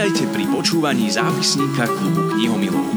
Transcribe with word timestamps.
Vítajte 0.00 0.32
pri 0.32 0.48
počúvaní 0.48 1.12
zápisníka 1.12 1.84
klubu 1.84 2.32
knihomilov. 2.32 2.88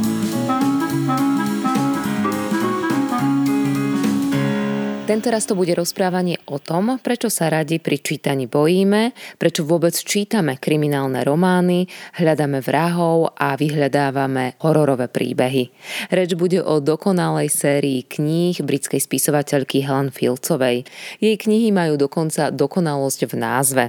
Tento 5.03 5.27
raz 5.27 5.43
to 5.43 5.51
bude 5.51 5.75
rozprávanie 5.75 6.39
o 6.47 6.63
tom, 6.63 6.95
prečo 7.03 7.27
sa 7.27 7.51
radi 7.51 7.83
pri 7.83 7.99
čítaní 7.99 8.47
bojíme, 8.47 9.11
prečo 9.35 9.67
vôbec 9.67 9.91
čítame 9.99 10.55
kriminálne 10.55 11.27
romány, 11.27 11.91
hľadáme 12.23 12.63
vrahov 12.63 13.35
a 13.35 13.59
vyhľadávame 13.59 14.63
hororové 14.63 15.11
príbehy. 15.11 15.75
Reč 16.07 16.39
bude 16.39 16.63
o 16.63 16.79
dokonalej 16.79 17.51
sérii 17.51 18.07
kníh 18.07 18.63
britskej 18.63 19.03
spisovateľky 19.03 19.83
Helen 19.83 20.07
Filcovej. 20.07 20.87
Jej 21.19 21.35
knihy 21.35 21.75
majú 21.75 21.99
dokonca 21.99 22.47
dokonalosť 22.47 23.27
v 23.27 23.35
názve. 23.35 23.85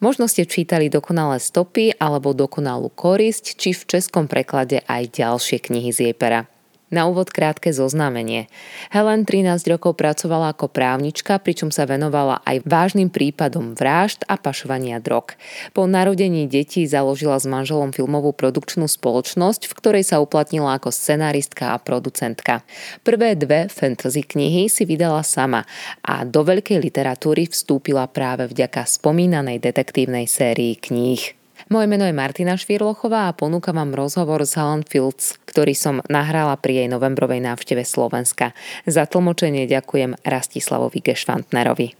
Možno 0.00 0.24
ste 0.32 0.48
čítali 0.48 0.88
dokonalé 0.88 1.36
stopy 1.36 1.92
alebo 2.00 2.32
dokonalú 2.32 2.88
korisť, 2.88 3.60
či 3.60 3.76
v 3.76 3.84
českom 3.84 4.24
preklade 4.32 4.80
aj 4.88 5.12
ďalšie 5.12 5.60
knihy 5.60 5.92
z 5.92 6.08
jej 6.08 6.14
pera. 6.16 6.48
Na 6.90 7.06
úvod 7.06 7.30
krátke 7.30 7.70
zoznámenie. 7.70 8.50
Helen 8.90 9.22
13 9.22 9.62
rokov 9.70 9.94
pracovala 9.94 10.50
ako 10.50 10.66
právnička, 10.66 11.38
pričom 11.38 11.70
sa 11.70 11.86
venovala 11.86 12.42
aj 12.42 12.66
vážnym 12.66 13.14
prípadom 13.14 13.78
vražd 13.78 14.26
a 14.26 14.34
pašovania 14.34 14.98
drog. 14.98 15.38
Po 15.70 15.86
narodení 15.86 16.50
detí 16.50 16.90
založila 16.90 17.38
s 17.38 17.46
manželom 17.46 17.94
filmovú 17.94 18.34
produkčnú 18.34 18.90
spoločnosť, 18.90 19.70
v 19.70 19.76
ktorej 19.78 20.04
sa 20.04 20.18
uplatnila 20.18 20.82
ako 20.82 20.90
scenaristka 20.90 21.72
a 21.72 21.78
producentka. 21.78 22.66
Prvé 23.06 23.38
dve 23.38 23.70
fantasy 23.70 24.26
knihy 24.26 24.66
si 24.66 24.82
vydala 24.82 25.22
sama 25.22 25.62
a 26.02 26.26
do 26.26 26.42
veľkej 26.42 26.82
literatúry 26.82 27.46
vstúpila 27.46 28.10
práve 28.10 28.50
vďaka 28.50 28.82
spomínanej 28.82 29.62
detektívnej 29.62 30.26
sérii 30.26 30.74
kníh. 30.74 31.39
Moje 31.70 31.86
meno 31.86 32.02
je 32.02 32.10
Martina 32.10 32.58
Švirlochová 32.58 33.30
a 33.30 33.36
ponúkam 33.36 33.78
vám 33.78 33.94
rozhovor 33.94 34.42
s 34.42 34.58
Helen 34.58 34.82
Fields, 34.82 35.38
ktorý 35.46 35.70
som 35.78 36.02
nahrala 36.10 36.58
pri 36.58 36.82
jej 36.82 36.88
novembrovej 36.90 37.38
návšteve 37.46 37.86
Slovenska. 37.86 38.58
Za 38.90 39.06
tlmočenie 39.06 39.70
ďakujem 39.70 40.18
Rastislavovi 40.26 40.98
Gešvantnerovi. 40.98 41.99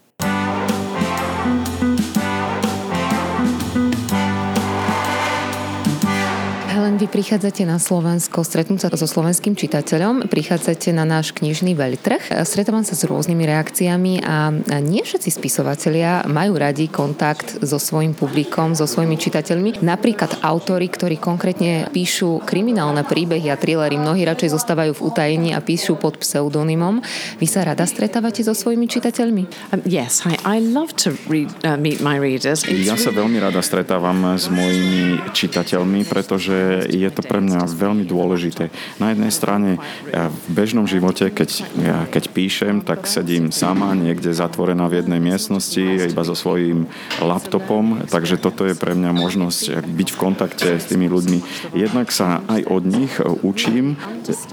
Vy 7.01 7.09
prichádzate 7.09 7.65
na 7.65 7.81
Slovensko 7.81 8.45
stretnúť 8.45 8.85
sa 8.85 8.89
so 8.93 9.09
slovenským 9.09 9.57
čitateľom, 9.57 10.29
prichádzate 10.29 10.93
na 10.93 11.09
náš 11.09 11.33
knižný 11.33 11.73
veľtrh, 11.73 12.45
stretávam 12.45 12.85
sa 12.85 12.93
s 12.93 13.09
rôznymi 13.09 13.41
reakciami 13.49 14.21
a 14.21 14.53
nie 14.85 15.01
všetci 15.01 15.33
spisovatelia 15.33 16.29
majú 16.29 16.61
radi 16.61 16.93
kontakt 16.93 17.57
so 17.65 17.81
svojím 17.81 18.13
publikom, 18.13 18.77
so 18.77 18.85
svojimi 18.85 19.17
čitateľmi. 19.17 19.81
Napríklad 19.81 20.45
autory, 20.45 20.93
ktorí 20.93 21.17
konkrétne 21.17 21.89
píšu 21.89 22.45
kriminálne 22.45 23.01
príbehy 23.09 23.49
a 23.49 23.57
thrillery, 23.57 23.97
mnohí 23.97 24.21
radšej 24.29 24.61
zostávajú 24.61 24.93
v 24.93 25.05
utajení 25.09 25.51
a 25.57 25.65
píšu 25.65 25.97
pod 25.97 26.21
pseudonymom. 26.21 27.01
Vy 27.41 27.47
sa 27.49 27.65
rada 27.65 27.89
stretávate 27.89 28.45
so 28.45 28.53
svojimi 28.53 28.85
čitateľmi? 28.85 29.73
Um, 29.73 29.81
yes, 29.89 30.29
I, 30.29 30.37
I 30.45 30.61
love 30.61 30.93
to 31.01 31.17
read, 31.33 31.49
uh, 31.65 31.81
meet 31.81 32.05
my 32.05 32.21
readers. 32.21 32.61
It's 32.69 32.85
ja 32.85 33.01
sa 33.01 33.09
veľmi 33.09 33.41
rada 33.41 33.65
stretávam 33.65 34.37
s 34.37 34.53
mojimi 34.53 35.33
čitateľmi, 35.33 36.05
pretože 36.05 36.90
je 36.91 37.09
to 37.11 37.23
pre 37.25 37.41
mňa 37.41 37.71
veľmi 37.71 38.05
dôležité. 38.05 38.69
Na 39.01 39.15
jednej 39.15 39.33
strane 39.33 39.71
v 40.13 40.37
bežnom 40.53 40.85
živote, 40.85 41.31
keď, 41.31 41.65
keď 42.13 42.25
píšem, 42.35 42.83
tak 42.85 43.07
sedím 43.07 43.55
sama 43.55 43.95
niekde 43.97 44.35
zatvorená 44.35 44.91
v 44.91 45.01
jednej 45.01 45.23
miestnosti 45.23 46.11
iba 46.11 46.23
so 46.27 46.37
svojím 46.37 46.91
laptopom, 47.23 48.05
takže 48.11 48.37
toto 48.37 48.69
je 48.69 48.77
pre 48.77 48.93
mňa 48.93 49.11
možnosť 49.17 49.87
byť 49.87 50.09
v 50.13 50.21
kontakte 50.21 50.69
s 50.77 50.91
tými 50.91 51.09
ľuďmi. 51.09 51.39
Jednak 51.79 52.13
sa 52.13 52.45
aj 52.51 52.61
od 52.69 52.85
nich 52.85 53.13
učím 53.41 53.97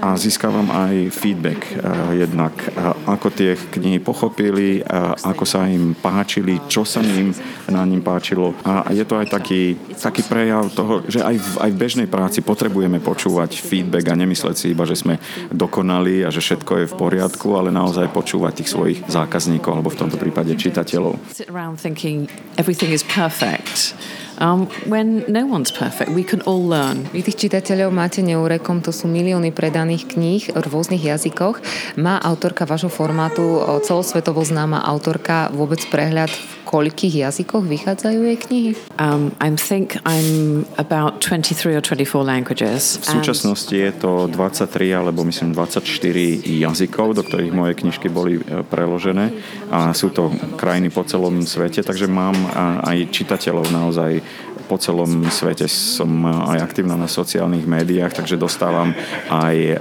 a 0.00 0.16
získavam 0.16 0.70
aj 0.72 1.12
feedback 1.12 1.60
jednak, 2.14 2.54
ako 3.04 3.28
tie 3.34 3.58
knihy 3.58 3.98
pochopili, 4.00 4.80
ako 5.22 5.44
sa 5.44 5.68
im 5.68 5.92
páčili, 5.92 6.62
čo 6.70 6.86
sa 6.86 7.04
im 7.04 7.34
na 7.68 7.84
ním 7.84 8.00
páčilo. 8.00 8.54
A 8.64 8.88
je 8.94 9.04
to 9.04 9.18
aj 9.18 9.28
taký, 9.28 9.76
taký 9.98 10.22
prejav 10.24 10.70
toho, 10.72 11.04
že 11.04 11.20
aj 11.20 11.36
v, 11.36 11.48
aj 11.68 11.70
v 11.74 11.76
bežnej 11.76 11.98
bežnej 11.98 12.14
práci 12.28 12.44
potrebujeme 12.44 13.00
počúvať 13.00 13.56
feedback 13.56 14.12
a 14.12 14.20
nemysleť 14.20 14.52
si 14.52 14.76
iba, 14.76 14.84
že 14.84 15.00
sme 15.00 15.16
dokonali 15.48 16.20
a 16.20 16.28
že 16.28 16.44
všetko 16.44 16.84
je 16.84 16.90
v 16.92 16.98
poriadku, 17.00 17.56
ale 17.56 17.72
naozaj 17.72 18.12
počúvať 18.12 18.60
tých 18.60 18.68
svojich 18.68 18.98
zákazníkov 19.08 19.72
alebo 19.72 19.88
v 19.88 19.96
tomto 19.96 20.20
prípade 20.20 20.52
čitateľov. 20.52 21.16
Um, 24.38 24.70
when 24.86 25.26
no 25.26 25.50
one's 25.50 25.72
perfect, 25.72 26.12
we 26.12 26.22
can 26.22 26.44
all 26.46 26.62
learn. 26.62 27.08
Vy 27.10 27.26
tých 27.26 27.48
čitateľov 27.48 27.90
máte 27.90 28.20
neurekom, 28.20 28.84
to 28.84 28.92
sú 28.92 29.10
milióny 29.10 29.50
predaných 29.50 30.14
kníh 30.14 30.52
v 30.52 30.64
rôznych 30.68 31.00
jazykoch. 31.00 31.58
Má 31.96 32.20
autorka 32.22 32.62
vášho 32.62 32.92
formátu, 32.92 33.58
celosvetovo 33.82 34.44
známa 34.44 34.84
autorka, 34.84 35.50
vôbec 35.50 35.82
prehľad 35.90 36.30
v 36.30 36.57
koľkých 36.68 37.24
jazykoch 37.24 37.64
vychádzajú 37.64 38.18
jej 38.28 38.36
knihy? 38.36 38.70
Um, 39.00 39.32
I 39.40 39.48
think 39.56 39.96
I'm 40.04 40.68
about 40.76 41.24
23 41.24 41.72
or 41.72 41.80
24 41.80 42.20
languages. 42.20 43.00
V 43.00 43.24
súčasnosti 43.24 43.72
je 43.72 43.88
to 43.96 44.28
23 44.28 44.92
alebo 44.92 45.24
myslím 45.24 45.56
24 45.56 45.80
jazykov, 46.44 47.16
do 47.16 47.24
ktorých 47.24 47.56
moje 47.56 47.72
knižky 47.80 48.12
boli 48.12 48.36
e, 48.36 48.60
preložené 48.68 49.32
a 49.72 49.96
sú 49.96 50.12
to 50.12 50.28
krajiny 50.60 50.92
po 50.92 51.08
celom 51.08 51.40
svete, 51.48 51.80
takže 51.80 52.04
mám 52.04 52.36
aj 52.84 53.08
čitateľov 53.08 53.72
naozaj 53.72 54.20
po 54.68 54.76
celom 54.76 55.24
svete 55.32 55.64
som 55.64 56.28
aj 56.28 56.60
aktívna 56.60 56.92
na 57.00 57.08
sociálnych 57.08 57.64
médiách, 57.64 58.12
takže 58.12 58.36
dostávam 58.36 58.92
aj 59.32 59.56
e, 59.56 59.74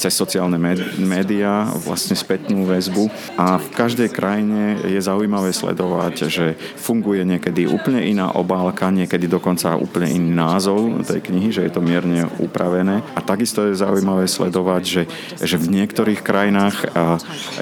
cez 0.00 0.16
sociálne 0.16 0.56
médiá 0.96 1.68
vlastne 1.84 2.16
spätnú 2.16 2.64
väzbu. 2.64 3.12
A 3.36 3.60
v 3.60 3.68
každej 3.76 4.08
krajine 4.08 4.80
je 4.88 4.96
zaujímavé 4.96 5.52
sledovať, 5.52 6.32
že 6.32 6.56
funguje 6.80 7.28
niekedy 7.28 7.68
úplne 7.68 8.00
iná 8.00 8.32
obálka, 8.32 8.88
niekedy 8.88 9.28
dokonca 9.28 9.76
úplne 9.76 10.08
iný 10.08 10.32
názov 10.32 11.04
tej 11.04 11.20
knihy, 11.20 11.52
že 11.52 11.68
je 11.68 11.72
to 11.76 11.84
mierne 11.84 12.24
upravené. 12.40 13.04
A 13.12 13.20
takisto 13.20 13.68
je 13.68 13.76
zaujímavé 13.76 14.24
sledovať, 14.24 14.82
že, 14.84 15.02
že 15.44 15.56
v 15.60 15.82
niektorých 15.82 16.24
krajinách 16.24 16.76
e, 16.80 16.86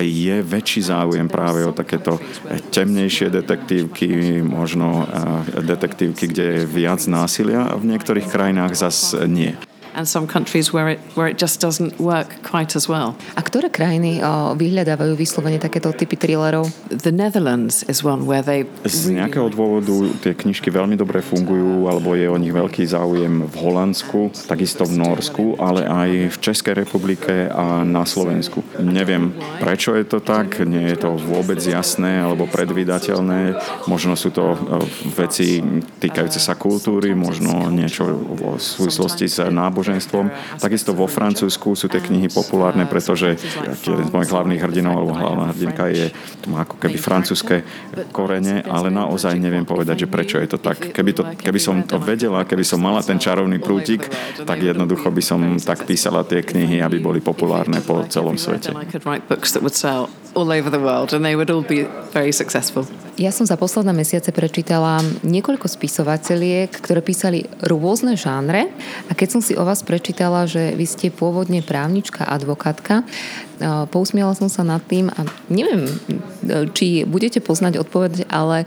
je 0.06 0.36
väčší 0.38 0.86
záujem 0.86 1.26
práve 1.26 1.66
o 1.66 1.74
takéto 1.74 2.22
temnejšie 2.70 3.34
detektívky, 3.34 4.38
možno 4.42 5.02
e, 5.02 5.62
detektívky, 5.64 6.30
kde 6.30 6.43
viac 6.68 7.04
násilia 7.08 7.68
a 7.70 7.74
v 7.76 7.94
niektorých 7.94 8.28
krajinách 8.28 8.72
zas 8.76 9.16
nie 9.26 9.56
and 9.94 10.04
some 10.06 10.26
countries 10.26 10.74
where 10.74 10.90
it, 10.94 11.00
where 11.14 11.30
it 11.30 11.38
just 11.38 11.62
doesn't 11.62 11.96
work 12.02 12.42
quite 12.42 12.74
as 12.74 12.90
well. 12.90 13.14
A 13.38 13.42
ktoré 13.42 13.70
krajiny 13.70 14.20
o, 14.20 14.52
vyhľadávajú 14.58 15.14
vyslovene 15.14 15.62
takéto 15.62 15.94
typy 15.94 16.18
thrillerov? 16.18 16.68
The 16.90 17.14
Netherlands 17.14 17.86
is 17.86 18.02
one 18.02 18.26
where 18.26 18.42
they 18.42 18.66
Z 18.84 19.14
nejakého 19.14 19.48
dôvodu 19.54 19.94
tie 20.20 20.34
knižky 20.34 20.68
veľmi 20.68 20.98
dobre 20.98 21.22
fungujú, 21.22 21.86
alebo 21.86 22.18
je 22.18 22.26
o 22.26 22.36
nich 22.36 22.52
veľký 22.52 22.84
záujem 22.84 23.46
v 23.46 23.54
Holandsku, 23.54 24.34
takisto 24.50 24.82
v 24.84 24.98
Norsku, 24.98 25.44
ale 25.62 25.86
aj 25.86 26.10
v 26.34 26.36
Českej 26.42 26.74
republike 26.84 27.48
a 27.48 27.86
na 27.86 28.02
Slovensku. 28.04 28.66
Neviem, 28.82 29.32
prečo 29.62 29.94
je 29.94 30.04
to 30.04 30.18
tak, 30.18 30.60
nie 30.66 30.90
je 30.90 30.98
to 30.98 31.16
vôbec 31.16 31.62
jasné 31.62 32.20
alebo 32.20 32.50
predvydateľné. 32.50 33.56
Možno 33.86 34.18
sú 34.18 34.34
to 34.34 34.58
veci 35.14 35.62
týkajúce 36.02 36.42
sa 36.42 36.58
kultúry, 36.58 37.14
možno 37.14 37.70
niečo 37.70 38.04
v 38.10 38.58
súvislosti 38.58 39.30
s 39.30 39.38
náboženstvom 39.38 39.83
náboženstvom. 39.84 40.32
Takisto 40.56 40.96
vo 40.96 41.04
Francúzsku 41.04 41.76
sú 41.76 41.92
tie 41.92 42.00
knihy 42.00 42.32
populárne, 42.32 42.88
pretože 42.88 43.36
jeden 43.84 44.04
z 44.08 44.12
mojich 44.12 44.32
hlavných 44.32 44.62
hrdinov 44.64 45.04
alebo 45.04 45.12
hlavná 45.12 45.44
hrdinka 45.52 45.84
je, 45.92 46.06
má 46.48 46.64
ako 46.64 46.80
keby 46.80 46.96
francúzske 46.96 47.60
korene, 48.16 48.64
ale 48.64 48.88
naozaj 48.88 49.36
neviem 49.36 49.68
povedať, 49.68 50.08
že 50.08 50.08
prečo 50.08 50.40
je 50.40 50.48
to 50.48 50.58
tak. 50.58 50.96
Keby, 50.96 51.12
to, 51.12 51.22
keby 51.36 51.60
som 51.60 51.84
to 51.84 52.00
vedela, 52.00 52.48
keby 52.48 52.64
som 52.64 52.80
mala 52.80 53.04
ten 53.04 53.20
čarovný 53.20 53.60
prútik, 53.60 54.08
tak 54.40 54.64
jednoducho 54.64 55.12
by 55.12 55.22
som 55.22 55.40
tak 55.60 55.84
písala 55.84 56.24
tie 56.24 56.40
knihy, 56.40 56.80
aby 56.80 56.96
boli 57.04 57.20
populárne 57.20 57.84
po 57.84 58.08
celom 58.08 58.40
svete 58.40 58.72
all 60.34 60.52
over 60.52 60.70
the 60.70 60.80
world 60.80 61.12
and 61.12 61.24
they 61.24 61.36
would 61.36 61.50
all 61.50 61.62
be 61.62 61.82
very 62.12 62.32
successful. 62.32 62.86
Ja 63.14 63.30
som 63.30 63.46
za 63.46 63.54
posledné 63.54 63.94
mesiace 63.94 64.34
prečítala 64.34 64.98
niekoľko 65.22 65.70
spisovateľiek, 65.70 66.66
ktoré 66.74 66.98
písali 66.98 67.46
rôzne 67.62 68.18
žánre 68.18 68.74
a 69.06 69.14
keď 69.14 69.38
som 69.38 69.40
si 69.40 69.54
o 69.54 69.62
vás 69.62 69.86
prečítala, 69.86 70.50
že 70.50 70.74
vy 70.74 70.82
ste 70.82 71.14
pôvodne 71.14 71.62
právnička, 71.62 72.26
advokátka, 72.26 73.06
pousmiala 73.94 74.34
som 74.34 74.50
sa 74.50 74.66
nad 74.66 74.82
tým 74.82 75.14
a 75.14 75.30
neviem, 75.46 75.86
či 76.74 77.06
budete 77.06 77.38
poznať 77.38 77.86
odpoveď, 77.86 78.26
ale 78.34 78.66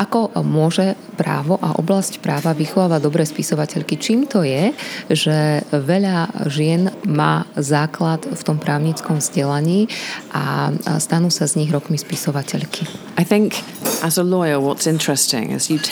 ako 0.00 0.32
môže 0.40 0.96
právo 1.20 1.60
a 1.60 1.76
oblasť 1.76 2.24
práva 2.24 2.56
vychovávať 2.56 3.04
dobré 3.04 3.28
spisovateľky? 3.28 4.00
Čím 4.00 4.24
to 4.24 4.40
je, 4.40 4.72
že 5.12 5.60
veľa 5.68 6.48
žien 6.48 6.88
má 7.04 7.44
základ 7.52 8.24
v 8.24 8.40
tom 8.40 8.56
právnickom 8.56 9.20
vzdelaní 9.20 9.92
a 10.32 10.72
stanú 10.96 11.28
sa 11.28 11.44
z 11.44 11.60
nich 11.60 11.68
rokmi 11.68 12.00
spisovateľky? 12.00 12.88
I 13.20 13.28
think 13.28 13.60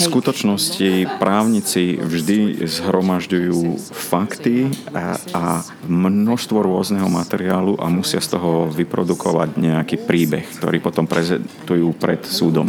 V 0.09 0.13
skutočnosti 0.17 0.91
právnici 1.21 2.01
vždy 2.01 2.65
zhromažďujú 2.65 3.77
fakty 3.93 4.73
a, 4.95 5.21
a 5.37 5.45
množstvo 5.85 6.63
rôzneho 6.65 7.11
materiálu 7.11 7.77
a 7.77 7.93
musia 7.93 8.23
z 8.25 8.39
toho 8.39 8.73
vyprodukovať 8.73 9.61
nejaký 9.61 9.97
príbeh, 10.09 10.47
ktorý 10.57 10.79
potom 10.81 11.05
prezentujú 11.05 11.93
pred 11.99 12.25
súdom. 12.25 12.65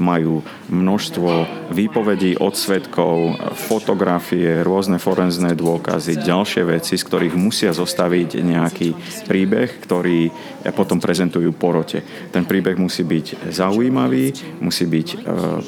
Majú 0.00 0.42
množstvo 0.72 1.30
výpovedí 1.70 2.40
od 2.40 2.56
svetkov, 2.56 3.36
fotografie, 3.54 4.64
rôzne 4.64 4.96
forenzné 4.96 5.52
dôkazy, 5.52 6.24
ďalšie 6.24 6.62
veci, 6.64 6.96
z 6.96 7.04
ktorých 7.04 7.36
musia 7.36 7.70
zostaviť 7.76 8.40
nejaký 8.40 8.88
príbeh, 9.28 9.68
ktorý 9.84 10.32
potom 10.72 10.96
prezentujú 10.96 11.52
porote. 11.52 12.00
Ten 12.32 12.48
príbeh 12.48 12.80
musí 12.80 13.04
byť 13.04 13.52
zaujímavý, 13.52 14.32
musí 14.64 14.71
byť 14.80 15.08
e, 15.12 15.16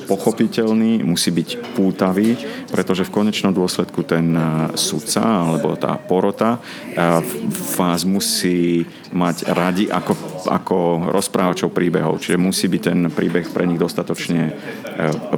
pochopiteľný, 0.08 1.04
musí 1.04 1.28
byť 1.28 1.76
pútavý, 1.76 2.32
pretože 2.72 3.04
v 3.04 3.14
konečnom 3.20 3.52
dôsledku 3.52 4.00
ten 4.08 4.32
e, 4.32 4.40
sudca 4.80 5.20
alebo 5.20 5.76
tá 5.76 6.00
porota 6.00 6.56
e, 6.56 6.58
vás 7.76 8.08
musí 8.08 8.88
mať 9.14 9.36
radi 9.54 9.84
ako, 9.88 10.12
ako 10.50 10.76
rozprávačov 11.14 11.70
príbehov. 11.70 12.18
Čiže 12.20 12.36
musí 12.36 12.66
byť 12.66 12.82
ten 12.82 12.98
príbeh 13.08 13.46
pre 13.54 13.64
nich 13.64 13.78
dostatočne 13.78 14.52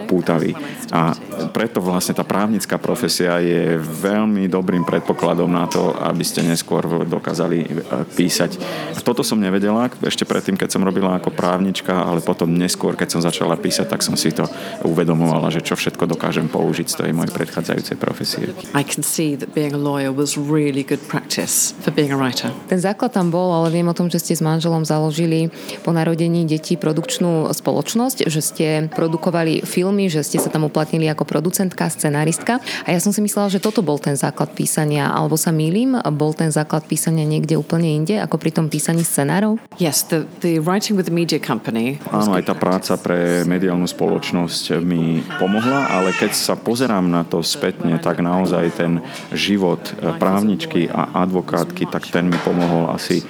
pútavý. 0.09 0.57
A 0.91 1.13
preto 1.53 1.85
vlastne 1.85 2.17
tá 2.17 2.25
právnická 2.25 2.81
profesia 2.81 3.39
je 3.45 3.77
veľmi 3.81 4.49
dobrým 4.49 4.83
predpokladom 4.83 5.53
na 5.53 5.69
to, 5.69 5.93
aby 6.01 6.25
ste 6.25 6.43
neskôr 6.43 7.07
dokázali 7.07 7.85
písať. 8.17 8.59
Toto 9.07 9.23
som 9.23 9.39
nevedela 9.39 9.87
ešte 10.03 10.27
predtým, 10.27 10.59
keď 10.59 10.75
som 10.75 10.83
robila 10.83 11.15
ako 11.21 11.31
právnička, 11.31 11.95
ale 11.95 12.25
potom 12.25 12.51
neskôr, 12.51 12.99
keď 12.99 13.09
som 13.17 13.21
začala 13.23 13.55
písať, 13.55 13.87
tak 13.87 14.03
som 14.03 14.19
si 14.19 14.35
to 14.35 14.49
uvedomovala, 14.83 15.53
že 15.53 15.63
čo 15.63 15.79
všetko 15.79 16.11
dokážem 16.11 16.51
použiť 16.51 16.87
z 16.91 16.97
tej 17.05 17.11
mojej 17.15 17.31
predchádzajúcej 17.31 17.97
profesie. 18.01 18.51
I 18.75 18.83
can 18.83 19.05
see 19.05 19.37
that 19.37 19.53
being 19.55 19.77
a 19.77 19.81
lawyer 19.81 20.11
was 20.11 20.35
really 20.35 20.83
good 20.83 21.03
practice 21.07 21.77
for 21.83 21.95
being 21.95 22.11
a 22.11 22.19
writer. 22.19 22.51
Ten 22.67 22.81
základ 22.83 23.15
tam 23.15 23.31
bol, 23.31 23.53
ale 23.53 23.66
viem 23.69 23.87
o 23.87 23.97
tom, 23.97 24.09
že 24.09 24.23
ste 24.23 24.35
s 24.37 24.43
manželom 24.45 24.87
založili 24.87 25.51
po 25.83 25.95
narodení 25.95 26.47
detí 26.47 26.79
produkčnú 26.79 27.51
spoločnosť, 27.51 28.27
že 28.27 28.41
ste 28.41 28.67
produkovali 28.93 29.67
filmy, 29.67 30.07
že 30.11 30.23
ste 30.23 30.39
sa 30.43 30.51
tam 30.53 30.67
uplatnili 30.67 31.07
ako 31.11 31.27
producentka, 31.27 31.91
scenaristka. 31.91 32.59
A 32.87 32.95
ja 32.95 33.01
som 33.03 33.11
si 33.15 33.21
myslela, 33.23 33.53
že 33.53 33.63
toto 33.63 33.83
bol 33.83 33.97
ten 33.97 34.15
základ 34.15 34.53
písania, 34.53 35.11
alebo 35.11 35.39
sa 35.39 35.51
mýlim, 35.51 35.99
bol 36.15 36.33
ten 36.33 36.51
základ 36.55 36.87
písania 36.87 37.27
niekde 37.27 37.59
úplne 37.59 37.93
inde, 37.93 38.19
ako 38.19 38.39
pri 38.39 38.51
tom 38.55 38.67
písaní 38.71 39.03
scenárov? 39.03 39.59
Yes, 39.77 40.07
the, 40.07 40.25
the 40.41 40.59
writing 40.63 40.97
with 40.97 41.07
the 41.11 41.15
media 41.15 41.41
company. 41.43 41.99
Áno, 42.11 42.37
aj 42.37 42.49
tá 42.49 42.55
práca 42.57 42.95
pre 43.01 43.45
mediálnu 43.45 43.89
spoločnosť 43.89 44.81
mi 44.83 45.21
pomohla, 45.41 45.93
ale 45.93 46.15
keď 46.15 46.33
sa 46.33 46.55
pozerám 46.57 47.07
na 47.07 47.25
to 47.27 47.43
spätne, 47.45 47.99
tak 48.03 48.21
naozaj 48.23 48.65
ten 48.77 49.01
život 49.35 49.81
právničky 50.21 50.89
a 50.91 51.23
advokátky, 51.27 51.89
tak 51.91 52.09
ten 52.09 52.29
mi 52.29 52.39
pomohol 52.41 52.93
asi 52.93 53.23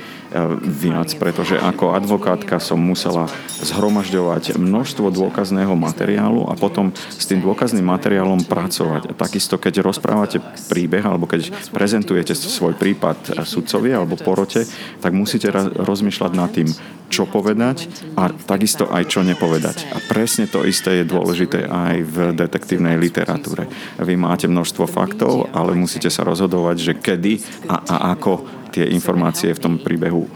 viac, 0.63 1.13
pretože 1.17 1.57
ako 1.57 1.95
advokátka 1.95 2.59
som 2.59 2.81
musela 2.81 3.31
zhromažďovať 3.63 4.59
množstvo 4.59 5.09
dôkazného 5.15 5.73
materiálu 5.79 6.51
a 6.51 6.59
potom 6.59 6.91
s 6.95 7.25
tým 7.25 7.41
dôkazným 7.41 7.87
materiálom 7.87 8.45
pracovať. 8.45 9.15
Takisto, 9.15 9.57
keď 9.57 9.81
rozprávate 9.87 10.43
príbeh 10.69 11.05
alebo 11.07 11.31
keď 11.31 11.51
prezentujete 11.71 12.35
svoj 12.37 12.75
prípad 12.77 13.43
sudcovi 13.47 13.95
alebo 13.95 14.19
porote, 14.19 14.67
tak 15.01 15.13
musíte 15.15 15.49
rozmýšľať 15.77 16.33
nad 16.35 16.51
tým, 16.53 16.69
čo 17.07 17.23
povedať 17.25 17.87
a 18.19 18.35
takisto 18.35 18.91
aj 18.91 19.07
čo 19.07 19.23
nepovedať. 19.23 19.95
A 19.95 20.03
presne 20.11 20.51
to 20.51 20.67
isté 20.67 21.03
je 21.03 21.11
dôležité 21.11 21.71
aj 21.71 21.97
v 22.03 22.17
detektívnej 22.35 22.99
literatúre. 22.99 23.71
Vy 24.03 24.15
máte 24.19 24.51
množstvo 24.51 24.91
faktov, 24.91 25.47
ale 25.55 25.79
musíte 25.79 26.11
sa 26.11 26.27
rozhodovať, 26.27 26.77
že 26.83 26.93
kedy 26.99 27.33
a, 27.71 27.79
a 27.87 27.97
ako 28.19 28.66
tie 28.77 28.85
informácie 28.93 29.57
v 29.57 29.61
tom 29.65 29.75
príbehu 29.81 30.29
e, 30.29 30.31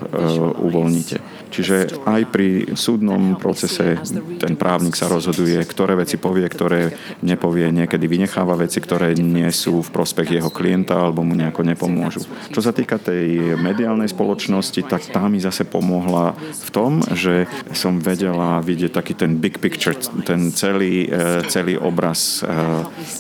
uvoľníte. 0.65 1.21
Čiže 1.51 2.07
aj 2.07 2.23
pri 2.31 2.49
súdnom 2.79 3.35
procese 3.37 3.99
ten 4.39 4.55
právnik 4.55 4.95
sa 4.95 5.11
rozhoduje, 5.11 5.59
ktoré 5.67 5.99
veci 5.99 6.17
povie, 6.17 6.47
ktoré 6.47 6.95
nepovie, 7.27 7.75
niekedy 7.75 8.07
vynecháva 8.07 8.55
veci, 8.55 8.79
ktoré 8.79 9.19
nie 9.19 9.51
sú 9.51 9.83
v 9.83 9.91
prospech 9.91 10.39
jeho 10.39 10.51
klienta 10.55 10.95
alebo 10.95 11.27
mu 11.27 11.35
nejako 11.35 11.67
nepomôžu. 11.67 12.23
Čo 12.55 12.61
sa 12.63 12.71
týka 12.71 13.03
tej 13.03 13.59
mediálnej 13.59 14.07
spoločnosti, 14.07 14.87
tak 14.87 15.11
tá 15.11 15.27
mi 15.27 15.43
zase 15.43 15.67
pomohla 15.67 16.39
v 16.39 16.71
tom, 16.71 17.03
že 17.13 17.51
som 17.75 17.99
vedela 17.99 18.63
vidieť 18.63 18.95
taký 18.95 19.19
ten 19.19 19.37
big 19.43 19.59
picture, 19.59 19.99
ten 20.23 20.55
celý, 20.55 21.11
e, 21.11 21.43
celý 21.51 21.75
obraz 21.77 22.41
e, 22.41 22.49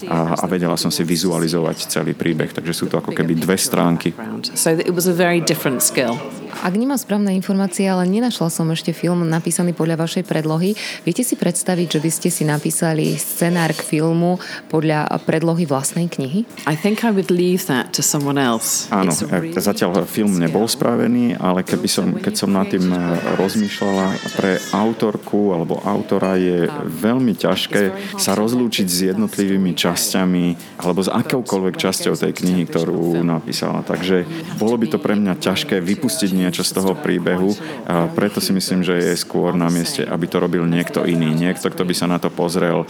a, 0.06 0.38
a 0.38 0.44
vedela 0.46 0.78
som 0.78 0.94
si 0.94 1.02
vizualizovať 1.02 1.90
celý 1.90 2.14
príbeh. 2.14 2.54
Takže 2.54 2.72
sú 2.72 2.86
to 2.86 3.02
ako 3.02 3.10
keby 3.10 3.34
dve 3.34 3.58
stránky. 3.58 4.14
So 4.54 4.70
it 4.70 4.94
was 4.94 5.10
a 5.10 5.16
very 5.16 5.42
different 5.42 5.82
skill. 5.82 6.16
Ak 6.60 6.76
nemám 6.76 7.00
správne 7.00 7.32
informácie, 7.32 7.88
ale 7.88 8.04
nenašla 8.04 8.52
som 8.52 8.68
ešte 8.68 8.92
film 8.92 9.24
napísaný 9.24 9.72
podľa 9.72 10.04
vašej 10.04 10.28
predlohy. 10.28 10.76
Viete 11.08 11.24
si 11.24 11.32
predstaviť, 11.32 11.96
že 11.96 12.00
by 12.04 12.10
ste 12.12 12.28
si 12.28 12.44
napísali 12.44 13.16
scenár 13.16 13.72
k 13.72 13.80
filmu 13.80 14.36
podľa 14.68 15.08
predlohy 15.24 15.64
vlastnej 15.64 16.12
knihy? 16.12 16.44
I 16.68 16.76
think 16.76 17.00
I 17.00 17.16
would 17.16 17.32
leave 17.32 17.64
that 17.72 17.96
to 17.96 18.04
someone 18.04 18.36
else. 18.36 18.92
Áno, 18.92 19.08
really 19.32 19.56
zatiaľ 19.56 20.04
film 20.04 20.36
nebol 20.36 20.68
spravený, 20.68 21.40
ale 21.40 21.64
keby 21.64 21.88
som, 21.88 22.12
keď 22.20 22.34
som 22.36 22.52
nad 22.52 22.68
tým 22.68 22.92
eh, 22.92 23.00
rozmýšľala, 23.40 24.36
pre 24.36 24.60
autorku 24.76 25.56
alebo 25.56 25.80
autora 25.80 26.36
je 26.36 26.68
veľmi 26.84 27.40
ťažké 27.40 28.14
sa 28.20 28.36
rozlúčiť 28.36 28.86
s 28.86 28.98
jednotlivými 29.16 29.72
časťami 29.72 30.76
alebo 30.84 31.00
s 31.00 31.08
akoukoľvek 31.08 31.74
časťou 31.80 32.14
tej 32.20 32.32
knihy, 32.36 32.68
ktorú 32.68 33.24
napísala. 33.24 33.80
Takže 33.80 34.28
bolo 34.60 34.76
by 34.76 34.86
to 34.92 34.98
pre 35.00 35.16
mňa 35.16 35.40
ťažké 35.40 35.80
vypustiť 35.80 36.30
niečo 36.36 36.49
z 36.58 36.74
toho 36.74 36.98
príbehu 36.98 37.54
a 37.86 38.10
preto 38.10 38.42
si 38.42 38.50
myslím, 38.50 38.82
že 38.82 38.98
je 38.98 39.14
skôr 39.14 39.54
na 39.54 39.70
mieste, 39.70 40.02
aby 40.02 40.26
to 40.26 40.42
robil 40.42 40.66
niekto 40.66 41.06
iný. 41.06 41.30
Niekto, 41.30 41.70
kto 41.70 41.86
by 41.86 41.94
sa 41.94 42.10
na 42.10 42.18
to 42.18 42.28
pozrel 42.28 42.82
e, 42.82 42.86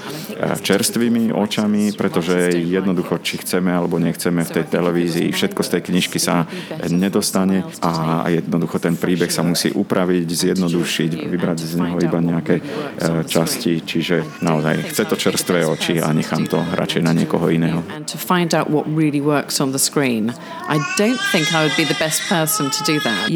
čerstvými 0.56 1.36
očami, 1.36 1.92
pretože 1.92 2.56
jednoducho, 2.56 3.20
či 3.20 3.44
chceme 3.44 3.68
alebo 3.68 4.00
nechceme 4.00 4.40
v 4.46 4.54
tej 4.56 4.64
televízii, 4.72 5.28
všetko 5.34 5.60
z 5.60 5.70
tej 5.76 5.82
knižky 5.92 6.18
sa 6.18 6.48
nedostane 6.88 7.68
a 7.84 8.24
jednoducho 8.32 8.80
ten 8.80 8.96
príbeh 8.96 9.28
sa 9.28 9.44
musí 9.44 9.68
upraviť, 9.74 10.26
zjednodušiť, 10.26 11.10
vybrať 11.28 11.58
z 11.68 11.74
neho 11.76 11.98
iba 12.00 12.18
nejaké 12.22 12.60
e, 12.60 12.62
časti, 13.28 13.84
čiže 13.84 14.40
naozaj 14.40 14.94
chce 14.94 15.02
to 15.04 15.16
čerstvé 15.18 15.66
oči 15.66 16.00
a 16.00 16.08
nechám 16.14 16.48
to 16.48 16.62
radšej 16.72 17.02
na 17.04 17.12
niekoho 17.12 17.52
iného. 17.52 17.82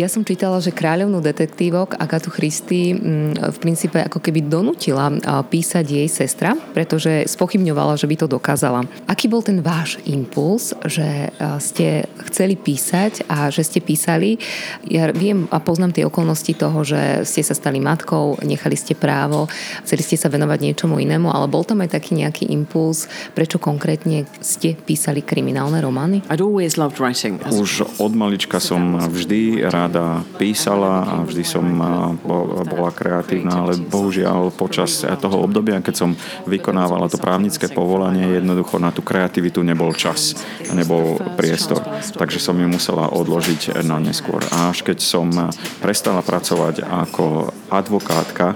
And 0.05 0.14
som 0.15 0.23
čítala, 0.23 0.63
že 0.63 0.71
kráľovnú 0.71 1.19
detektívok 1.19 1.99
Agatu 1.99 2.31
Christy 2.31 2.95
v 3.35 3.59
princípe 3.59 3.99
ako 3.99 4.23
keby 4.23 4.47
donutila 4.47 5.11
písať 5.51 5.83
jej 5.83 6.07
sestra, 6.07 6.55
pretože 6.71 7.27
spochybňovala, 7.27 7.99
že 7.99 8.07
by 8.07 8.23
to 8.23 8.31
dokázala. 8.31 8.87
Aký 9.11 9.27
bol 9.27 9.43
ten 9.43 9.59
váš 9.59 9.99
impuls, 10.07 10.71
že 10.87 11.35
ste 11.59 12.07
chceli 12.31 12.55
písať 12.55 13.27
a 13.27 13.51
že 13.51 13.67
ste 13.67 13.83
písali? 13.83 14.39
Ja 14.87 15.11
viem 15.11 15.51
a 15.51 15.59
poznám 15.59 15.99
tie 15.99 16.07
okolnosti 16.07 16.55
toho, 16.55 16.87
že 16.87 17.27
ste 17.27 17.43
sa 17.43 17.59
stali 17.59 17.83
matkou, 17.83 18.39
nechali 18.47 18.79
ste 18.79 18.95
právo, 18.95 19.51
chceli 19.83 20.07
ste 20.07 20.15
sa 20.15 20.31
venovať 20.31 20.63
niečomu 20.63 21.03
inému, 21.03 21.27
ale 21.27 21.51
bol 21.51 21.67
tam 21.67 21.83
aj 21.83 21.91
taký 21.91 22.23
nejaký 22.23 22.55
impuls, 22.55 23.11
prečo 23.35 23.59
konkrétne 23.59 24.31
ste 24.39 24.79
písali 24.79 25.27
kriminálne 25.27 25.83
romány? 25.83 26.23
Už 27.51 27.99
od 27.99 28.13
malička 28.15 28.63
som 28.63 28.95
vždy 29.11 29.67
rada 29.67 30.04
písala 30.39 31.05
a 31.05 31.15
vždy 31.23 31.45
som 31.45 31.65
bola 32.65 32.91
kreatívna, 32.95 33.65
ale 33.65 33.79
bohužiaľ 33.79 34.55
počas 34.55 35.05
toho 35.05 35.37
obdobia, 35.43 35.83
keď 35.85 35.95
som 35.95 36.11
vykonávala 36.49 37.11
to 37.11 37.19
právnické 37.21 37.71
povolanie, 37.71 38.39
jednoducho 38.39 38.79
na 38.81 38.91
tú 38.91 39.03
kreativitu 39.03 39.63
nebol 39.65 39.93
čas 39.95 40.35
nebol 40.75 41.19
priestor. 41.39 41.83
Takže 42.17 42.39
som 42.41 42.57
ju 42.59 42.69
musela 42.69 43.11
odložiť 43.11 43.83
na 43.87 43.99
neskôr. 44.03 44.43
A 44.51 44.71
až 44.75 44.83
keď 44.87 44.99
som 45.03 45.31
prestala 45.79 46.21
pracovať 46.25 46.83
ako 46.85 47.55
advokátka, 47.71 48.55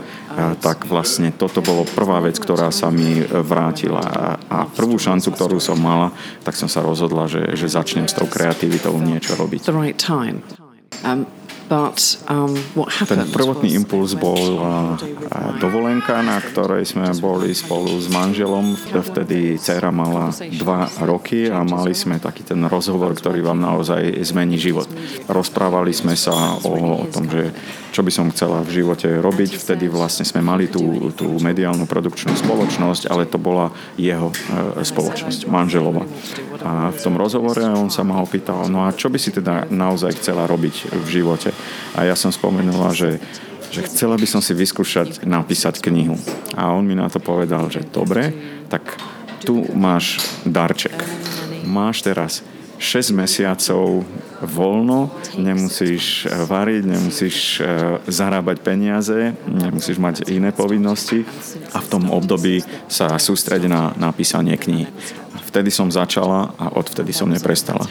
tak 0.63 0.87
vlastne 0.87 1.35
toto 1.35 1.59
bolo 1.59 1.83
prvá 1.83 2.23
vec, 2.23 2.39
ktorá 2.39 2.71
sa 2.71 2.95
mi 2.95 3.23
vrátila. 3.27 4.39
A 4.47 4.71
prvú 4.71 4.95
šancu, 5.01 5.35
ktorú 5.35 5.59
som 5.59 5.79
mala, 5.79 6.15
tak 6.47 6.55
som 6.55 6.71
sa 6.71 6.85
rozhodla, 6.85 7.27
že, 7.27 7.59
že 7.59 7.67
začnem 7.67 8.07
s 8.07 8.15
tou 8.15 8.29
kreativitou 8.31 8.95
niečo 9.03 9.35
robiť. 9.35 9.67
Um, 11.69 12.57
Ten 13.05 13.29
prvotný 13.29 13.77
impuls 13.77 14.17
bol 14.17 14.41
a 14.57 14.97
dovolenka, 15.61 16.25
na 16.25 16.41
ktorej 16.41 16.89
sme 16.89 17.13
boli 17.21 17.53
spolu 17.53 17.93
s 18.01 18.09
manželom. 18.09 18.73
Vtedy 18.79 19.61
dcera 19.61 19.93
mala 19.93 20.33
dva 20.57 20.89
roky 21.05 21.53
a 21.53 21.61
mali 21.69 21.93
sme 21.93 22.17
taký 22.17 22.41
ten 22.41 22.65
rozhovor, 22.65 23.13
ktorý 23.13 23.45
vám 23.45 23.61
naozaj 23.61 24.01
zmení 24.25 24.57
život. 24.57 24.89
Rozprávali 25.29 25.93
sme 25.93 26.17
sa 26.17 26.57
o, 26.65 27.05
o 27.05 27.07
tom, 27.13 27.29
že 27.29 27.53
čo 27.93 28.01
by 28.01 28.13
som 28.13 28.33
chcela 28.33 28.65
v 28.65 28.85
živote 28.85 29.09
robiť. 29.21 29.61
Vtedy 29.61 29.93
vlastne 29.93 30.25
sme 30.25 30.41
mali 30.41 30.73
tú, 30.73 31.13
tú 31.13 31.37
mediálnu 31.41 31.85
produkčnú 31.85 32.33
spoločnosť, 32.37 33.13
ale 33.13 33.29
to 33.29 33.37
bola 33.37 33.73
jeho 34.01 34.33
e, 34.33 34.85
spoločnosť, 34.85 35.49
manželova. 35.49 36.05
A 36.65 36.95
v 36.95 36.99
tom 37.01 37.17
rozhovore 37.17 37.61
on 37.65 37.91
sa 37.91 38.05
ma 38.05 38.21
opýtal, 38.21 38.69
no 38.71 38.87
a 38.87 38.93
čo 38.95 39.09
by 39.09 39.19
si 39.19 39.35
teda 39.35 39.69
naozaj 39.73 40.21
chcela 40.21 40.47
robiť 40.47 40.95
v 40.95 41.09
živote? 41.09 41.51
A 41.97 42.05
ja 42.05 42.15
som 42.19 42.33
spomenula, 42.33 42.95
že 42.95 43.23
že 43.69 43.85
chcela 43.85 44.17
by 44.17 44.25
som 44.25 44.41
si 44.41 44.57
vyskúšať 44.57 45.29
napísať 45.29 45.85
knihu. 45.85 46.17
A 46.57 46.73
on 46.73 46.89
mi 46.89 46.97
na 46.97 47.13
to 47.13 47.21
povedal, 47.21 47.69
že 47.69 47.85
dobre, 47.85 48.33
tak 48.73 48.97
tu 49.45 49.69
máš 49.77 50.21
darček. 50.49 50.97
Máš 51.69 52.01
teraz 52.01 52.41
6 52.81 53.13
mesiacov 53.13 54.07
voľno, 54.39 55.11
nemusíš 55.35 56.31
variť, 56.31 56.83
nemusíš 56.87 57.59
e, 57.59 57.63
zarábať 58.07 58.63
peniaze, 58.63 59.35
nemusíš 59.51 59.99
mať 59.99 60.31
iné 60.31 60.55
povinnosti 60.55 61.27
a 61.75 61.83
v 61.83 61.91
tom 61.91 62.07
období 62.07 62.63
sa 62.87 63.19
sústrediť 63.19 63.67
na 63.67 63.91
napísanie 63.99 64.55
kníh. 64.55 64.87
Vtedy 65.49 65.71
som 65.71 65.89
začala 65.89 66.53
a 66.59 66.69
odvtedy 66.77 67.13
som 67.13 67.31
neprestala. 67.31 67.87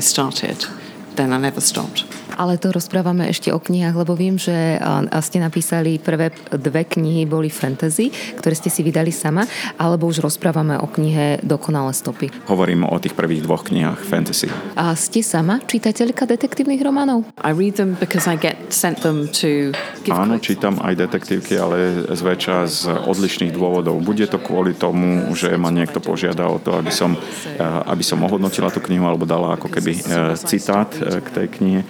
started, 0.00 0.68
then 1.16 1.32
I 1.32 1.38
never 1.38 1.60
stopped. 1.60 2.21
Ale 2.42 2.58
to 2.58 2.74
rozprávame 2.74 3.30
ešte 3.30 3.54
o 3.54 3.62
knihách, 3.62 3.94
lebo 3.94 4.18
viem, 4.18 4.34
že 4.34 4.74
ste 5.22 5.38
napísali 5.38 6.02
prvé 6.02 6.34
dve 6.50 6.82
knihy 6.82 7.22
boli 7.22 7.46
fantasy, 7.46 8.10
ktoré 8.34 8.58
ste 8.58 8.66
si 8.66 8.82
vydali 8.82 9.14
sama, 9.14 9.46
alebo 9.78 10.10
už 10.10 10.26
rozprávame 10.26 10.74
o 10.74 10.90
knihe 10.90 11.38
Dokonalé 11.46 11.94
stopy. 11.94 12.34
Hovorím 12.50 12.82
o 12.82 12.98
tých 12.98 13.14
prvých 13.14 13.46
dvoch 13.46 13.62
knihách 13.70 14.02
fantasy. 14.02 14.50
A 14.74 14.98
ste 14.98 15.22
sama 15.22 15.62
čitateľka 15.62 16.26
detektívnych 16.26 16.82
románov? 16.82 17.30
I 17.46 17.54
read 17.54 17.78
them 17.78 17.94
because 17.94 18.26
I 18.26 18.34
get 18.34 18.58
sent 18.74 19.06
them 19.06 19.30
to 19.38 19.70
give 20.02 20.10
Áno, 20.10 20.42
čítam 20.42 20.82
aj 20.82 20.98
detektívky, 20.98 21.54
ale 21.54 22.10
zväčša 22.10 22.56
z 22.66 22.80
odlišných 23.06 23.54
dôvodov. 23.54 24.02
Bude 24.02 24.26
to 24.26 24.42
kvôli 24.42 24.74
tomu, 24.74 25.30
že 25.38 25.54
ma 25.54 25.70
niekto 25.70 26.02
požiada 26.02 26.50
o 26.50 26.58
to, 26.58 26.74
aby 26.74 26.90
som, 26.90 27.14
eh, 27.14 27.62
aby 27.62 28.02
som 28.02 28.18
ohodnotila 28.26 28.74
tú 28.74 28.82
knihu 28.82 29.06
alebo 29.06 29.30
dala 29.30 29.54
ako 29.54 29.70
keby 29.70 29.92
eh, 29.94 30.02
citát 30.42 30.90
eh, 30.98 31.22
k 31.22 31.28
tej 31.30 31.46
knihe 31.54 31.82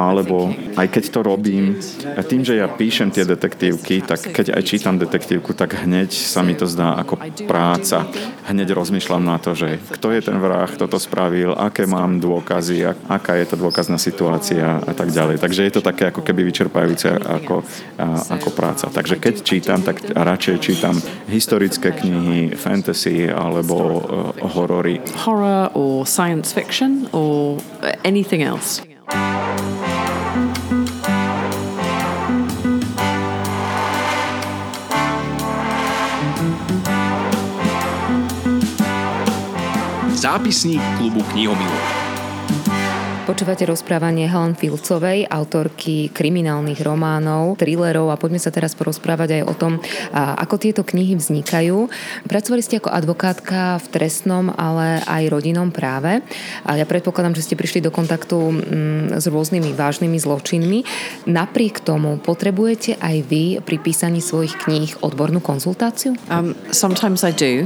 alebo 0.00 0.48
aj 0.80 0.88
keď 0.88 1.04
to 1.12 1.20
robím, 1.20 1.76
tým, 2.24 2.40
že 2.40 2.56
ja 2.56 2.72
píšem 2.72 3.12
tie 3.12 3.28
detektívky, 3.28 4.00
tak 4.00 4.32
keď 4.32 4.56
aj 4.56 4.62
čítam 4.64 4.96
detektívku, 4.96 5.52
tak 5.52 5.76
hneď 5.84 6.08
sa 6.08 6.40
mi 6.40 6.56
to 6.56 6.64
zdá 6.64 6.96
ako 6.96 7.20
práca. 7.44 8.08
Hneď 8.48 8.72
rozmýšľam 8.72 9.22
na 9.22 9.36
to, 9.36 9.52
že 9.52 9.76
kto 9.92 10.16
je 10.16 10.20
ten 10.24 10.38
vrah, 10.40 10.66
kto 10.66 10.88
to 10.88 10.96
spravil, 10.96 11.52
aké 11.52 11.84
mám 11.84 12.16
dôkazy, 12.18 12.88
ak- 12.88 13.04
aká 13.20 13.36
je 13.36 13.46
to 13.52 13.56
dôkazná 13.60 14.00
situácia 14.00 14.80
a 14.80 14.92
tak 14.96 15.12
ďalej. 15.12 15.42
Takže 15.42 15.60
je 15.68 15.72
to 15.76 15.82
také 15.84 16.08
ako 16.08 16.24
keby 16.24 16.48
vyčerpajúce 16.48 17.10
ako, 17.20 17.62
a, 18.00 18.06
ako 18.40 18.48
práca. 18.56 18.88
Takže 18.88 19.20
keď 19.20 19.34
čítam, 19.44 19.84
tak 19.84 20.00
radšej 20.10 20.56
čítam 20.64 20.96
historické 21.28 21.92
knihy, 21.92 22.56
fantasy 22.56 23.28
alebo 23.28 23.76
uh, 23.76 24.00
horory. 24.56 25.02
horror 25.26 25.68
or 25.74 26.06
science 26.06 26.54
fiction 26.54 27.10
or 27.12 27.58
anything 28.06 28.42
else. 28.42 28.82
Zápisník 40.20 40.84
klubu 41.00 41.24
knihomilov. 41.32 41.80
Počúvate 43.24 43.64
rozprávanie 43.64 44.28
Helen 44.28 44.52
Filcovej, 44.52 45.24
autorky 45.24 46.12
kriminálnych 46.12 46.84
románov, 46.84 47.56
thrillerov 47.56 48.12
a 48.12 48.20
poďme 48.20 48.36
sa 48.36 48.52
teraz 48.52 48.76
porozprávať 48.76 49.40
aj 49.40 49.42
o 49.48 49.54
tom, 49.56 49.72
ako 50.12 50.60
tieto 50.60 50.84
knihy 50.84 51.16
vznikajú. 51.16 51.88
Pracovali 52.28 52.60
ste 52.60 52.84
ako 52.84 52.92
advokátka 52.92 53.80
v 53.80 53.86
trestnom, 53.96 54.52
ale 54.52 55.00
aj 55.08 55.32
rodinnom 55.32 55.72
práve. 55.72 56.20
A 56.68 56.76
ja 56.76 56.84
predpokladám, 56.84 57.40
že 57.40 57.48
ste 57.48 57.56
prišli 57.56 57.80
do 57.80 57.88
kontaktu 57.88 58.36
mm, 58.36 59.16
s 59.16 59.24
rôznymi 59.24 59.72
vážnymi 59.72 60.20
zločinmi. 60.20 60.84
Napriek 61.32 61.80
tomu 61.80 62.20
potrebujete 62.20 63.00
aj 63.00 63.16
vy 63.24 63.64
pri 63.64 63.80
písaní 63.80 64.20
svojich 64.20 64.52
kníh 64.68 65.00
odbornú 65.00 65.40
konzultáciu? 65.40 66.12
Um, 66.28 66.52
sometimes 66.76 67.24
I 67.24 67.32
do 67.32 67.64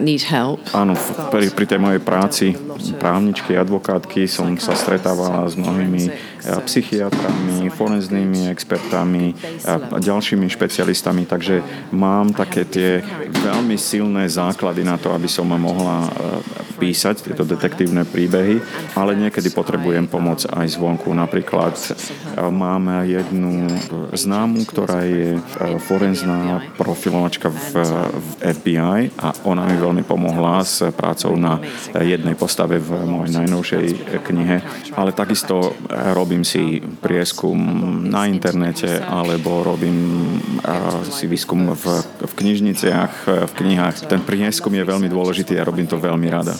need 0.00 0.22
help. 0.28 0.60
Áno, 0.76 0.94
pri, 1.32 1.50
pri 1.52 1.66
tej 1.66 1.80
mojej 1.80 2.02
práci 2.02 2.46
právničky, 3.00 3.56
advokátky 3.56 4.28
som 4.28 4.52
sa 4.60 4.76
stretávala 4.76 5.48
s 5.48 5.56
mnohými 5.56 6.29
psychiatrami, 6.40 7.68
forenznými 7.68 8.48
expertami 8.48 9.34
a 9.66 9.98
ďalšími 9.98 10.46
špecialistami, 10.48 11.26
takže 11.26 11.60
mám 11.90 12.32
také 12.32 12.64
tie 12.64 13.04
veľmi 13.28 13.74
silné 13.74 14.30
základy 14.30 14.86
na 14.86 14.96
to, 14.96 15.10
aby 15.10 15.26
som 15.26 15.50
mohla 15.50 16.06
eh, 16.06 16.10
písať 16.78 17.30
tieto 17.30 17.44
detektívne 17.44 18.06
príbehy, 18.06 18.62
ale 18.96 19.18
niekedy 19.18 19.50
potrebujem 19.50 20.06
pomoc 20.06 20.46
aj 20.46 20.66
zvonku. 20.70 21.10
Napríklad 21.12 21.74
eh, 21.74 21.94
mám 22.48 23.02
jednu 23.04 23.66
známu, 24.14 24.64
ktorá 24.70 25.02
je 25.02 25.36
eh, 25.36 25.40
forenzná 25.82 26.62
profilovačka 26.78 27.50
v 27.50 27.72
FBI 28.40 29.18
a 29.18 29.34
ona 29.44 29.66
mi 29.66 29.76
veľmi 29.76 30.04
pomohla 30.06 30.62
s 30.62 30.86
prácou 30.94 31.34
na 31.34 31.58
jednej 31.96 32.38
postave 32.38 32.78
v 32.78 33.04
mojej 33.04 33.34
najnovšej 33.42 33.86
knihe. 34.22 34.56
Ale 34.94 35.10
takisto 35.10 35.74
robím 36.14 36.29
si 36.46 36.78
prieskum 37.02 37.58
na 38.06 38.30
internete 38.30 39.02
alebo 39.02 39.66
robím 39.66 39.98
si 41.10 41.26
výskum 41.26 41.74
v, 41.74 41.84
v 42.04 42.32
knižniciach, 42.36 43.12
v 43.48 43.52
knihách. 43.58 44.06
Ten 44.06 44.22
prieskum 44.22 44.70
je 44.76 44.84
veľmi 44.86 45.08
dôležitý 45.10 45.58
a 45.58 45.66
robím 45.66 45.90
to 45.90 45.98
veľmi 45.98 46.28
rada. 46.30 46.54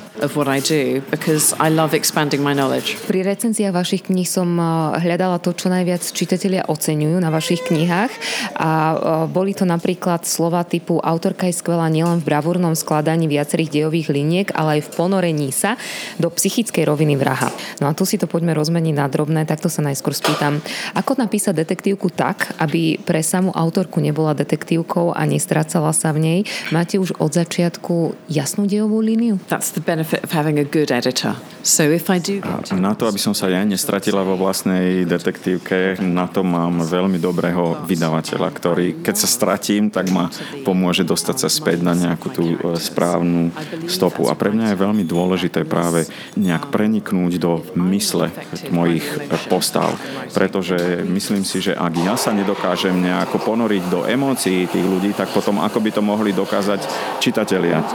Pri 3.06 3.20
recenziách 3.22 3.74
vašich 3.74 4.02
kníh 4.10 4.26
som 4.26 4.48
eh, 4.56 4.66
hľadala 5.04 5.38
to, 5.38 5.54
čo 5.54 5.70
najviac 5.70 6.02
čitatelia 6.02 6.66
oceňujú 6.66 7.16
na 7.20 7.30
vašich 7.30 7.66
knihách 7.68 8.12
a 8.58 8.70
eh, 8.70 8.96
boli 9.30 9.52
to 9.52 9.68
napríklad 9.68 10.24
slova 10.24 10.66
typu 10.66 10.98
autorka 11.00 11.46
je 11.46 11.54
skvelá 11.56 11.86
nielen 11.92 12.20
v 12.20 12.28
bravúrnom 12.28 12.72
skladaní 12.74 13.30
viacerých 13.30 13.70
dejových 13.70 14.08
liniek, 14.10 14.48
ale 14.56 14.80
aj 14.80 14.90
v 14.90 14.92
ponorení 14.96 15.50
sa 15.52 15.76
do 16.16 16.28
psychickej 16.32 16.88
roviny 16.88 17.14
vraha. 17.14 17.52
No 17.78 17.88
a 17.88 17.96
tu 17.96 18.08
si 18.08 18.16
to 18.16 18.30
poďme 18.30 18.56
rozmeniť 18.56 18.94
na 18.96 19.06
drobné, 19.06 19.44
takto 19.60 19.76
sa 19.76 19.84
najskôr 19.84 20.16
spýtam. 20.16 20.64
Ako 20.96 21.20
napísať 21.20 21.52
detektívku 21.52 22.08
tak, 22.08 22.56
aby 22.56 22.96
pre 22.96 23.20
samú 23.20 23.52
autorku 23.52 24.00
nebola 24.00 24.32
detektívkou 24.32 25.12
a 25.12 25.28
nestrácala 25.28 25.92
sa 25.92 26.16
v 26.16 26.24
nej? 26.24 26.38
Máte 26.72 26.96
už 26.96 27.12
od 27.20 27.28
začiatku 27.28 28.16
jasnú 28.32 28.64
dejovú 28.64 29.04
líniu? 29.04 29.36
That's 29.52 29.76
the 29.76 29.84
benefit 29.84 30.24
of 30.24 30.32
having 30.32 30.56
a 30.56 30.64
good 30.64 30.88
editor. 30.88 31.36
So 31.60 31.84
if 31.92 32.08
I 32.08 32.16
do 32.24 32.40
A 32.40 32.64
na 32.72 32.96
to, 32.96 33.04
aby 33.04 33.20
som 33.20 33.36
sa 33.36 33.52
ja 33.52 33.60
nestratila 33.68 34.24
vo 34.24 34.40
vlastnej 34.40 35.04
detektívke, 35.04 36.00
na 36.00 36.24
to 36.24 36.40
mám 36.40 36.80
veľmi 36.80 37.20
dobrého 37.20 37.84
vydavateľa, 37.84 38.48
ktorý, 38.48 38.86
keď 39.04 39.14
sa 39.20 39.28
stratím, 39.28 39.92
tak 39.92 40.08
ma 40.08 40.32
pomôže 40.64 41.04
dostať 41.04 41.36
sa 41.36 41.52
späť 41.52 41.84
na 41.84 41.92
nejakú 41.92 42.32
tú 42.32 42.56
e, 42.56 42.80
správnu 42.80 43.52
stopu. 43.92 44.32
A 44.32 44.34
pre 44.40 44.56
mňa 44.56 44.72
je 44.72 44.82
veľmi 44.88 45.04
dôležité 45.04 45.68
práve 45.68 46.08
nejak 46.40 46.72
preniknúť 46.72 47.36
do 47.36 47.60
mysle 47.76 48.32
mojich 48.72 49.04
postav. 49.50 49.90
Pretože 50.30 51.02
myslím 51.10 51.42
si, 51.42 51.58
že 51.58 51.74
ak 51.74 51.94
ja 51.98 52.14
sa 52.14 52.30
nedokážem 52.30 52.94
nejako 52.94 53.42
ponoriť 53.42 53.82
do 53.90 54.06
emócií 54.06 54.70
tých 54.70 54.86
ľudí, 54.86 55.10
tak 55.10 55.34
potom 55.34 55.58
ako 55.58 55.82
by 55.82 55.90
to 55.90 56.02
mohli 56.06 56.30
dokázať 56.30 56.80
čitatelia 57.18 57.82
e, 57.82 57.86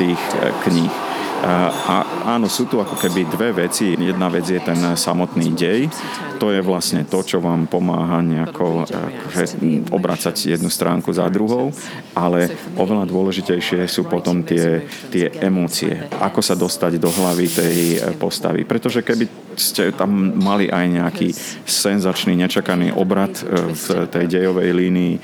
tých 0.00 0.20
e, 0.40 0.48
kníh. 0.64 0.94
A 1.42 2.06
áno, 2.38 2.46
sú 2.46 2.70
tu 2.70 2.78
ako 2.78 2.94
keby 2.94 3.26
dve 3.26 3.66
veci. 3.66 3.98
Jedna 3.98 4.30
vec 4.30 4.46
je 4.46 4.62
ten 4.62 4.78
samotný 4.94 5.50
dej. 5.50 5.90
To 6.38 6.54
je 6.54 6.62
vlastne 6.62 7.02
to, 7.02 7.18
čo 7.26 7.42
vám 7.42 7.66
pomáha 7.66 8.22
nejako 8.22 8.86
akože, 8.86 9.58
obracať 9.90 10.54
jednu 10.54 10.70
stránku 10.70 11.10
za 11.10 11.26
druhou, 11.34 11.74
ale 12.14 12.46
oveľa 12.78 13.10
dôležitejšie 13.10 13.90
sú 13.90 14.06
potom 14.06 14.46
tie, 14.46 14.86
tie 15.10 15.34
emócie. 15.42 16.06
Ako 16.22 16.38
sa 16.46 16.54
dostať 16.54 17.02
do 17.02 17.10
hlavy 17.10 17.46
tej 17.50 17.78
e, 17.98 18.14
postavy. 18.14 18.62
Pretože 18.62 19.02
keby 19.02 19.41
ste 19.56 19.92
tam 19.92 20.36
mali 20.38 20.68
aj 20.70 20.86
nejaký 20.88 21.28
senzačný, 21.66 22.36
nečakaný 22.36 22.92
obrad 22.92 23.32
e, 23.40 23.72
v 23.72 23.86
tej 24.08 24.24
dejovej 24.28 24.70
línii, 24.72 25.14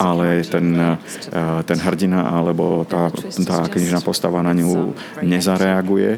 ale 0.00 0.40
ten, 0.44 0.72
eh, 0.76 0.96
ten 1.68 1.78
hrdina 1.78 2.32
alebo 2.32 2.84
tá, 2.88 3.12
tá 3.44 3.68
knižná 3.68 4.00
postava 4.00 4.40
na 4.40 4.56
ňu 4.56 4.96
nezareaguje, 5.20 6.16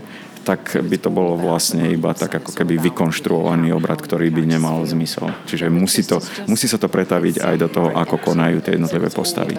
tak 0.48 0.80
by 0.80 0.96
to 0.96 1.12
bolo 1.12 1.36
vlastne 1.36 1.84
iba 1.92 2.16
tak 2.16 2.40
ako 2.40 2.56
keby 2.56 2.80
vykonštruovaný 2.88 3.76
obrad, 3.76 4.00
ktorý 4.00 4.32
by 4.32 4.48
nemal 4.48 4.80
zmysel. 4.88 5.28
Čiže 5.44 5.68
musí, 5.68 6.00
to, 6.08 6.24
musí 6.48 6.64
sa 6.64 6.80
to 6.80 6.88
pretaviť 6.88 7.44
aj 7.44 7.56
do 7.60 7.68
toho, 7.68 7.92
ako 7.92 8.32
konajú 8.32 8.64
tie 8.64 8.80
jednotlivé 8.80 9.12
postavy. 9.12 9.52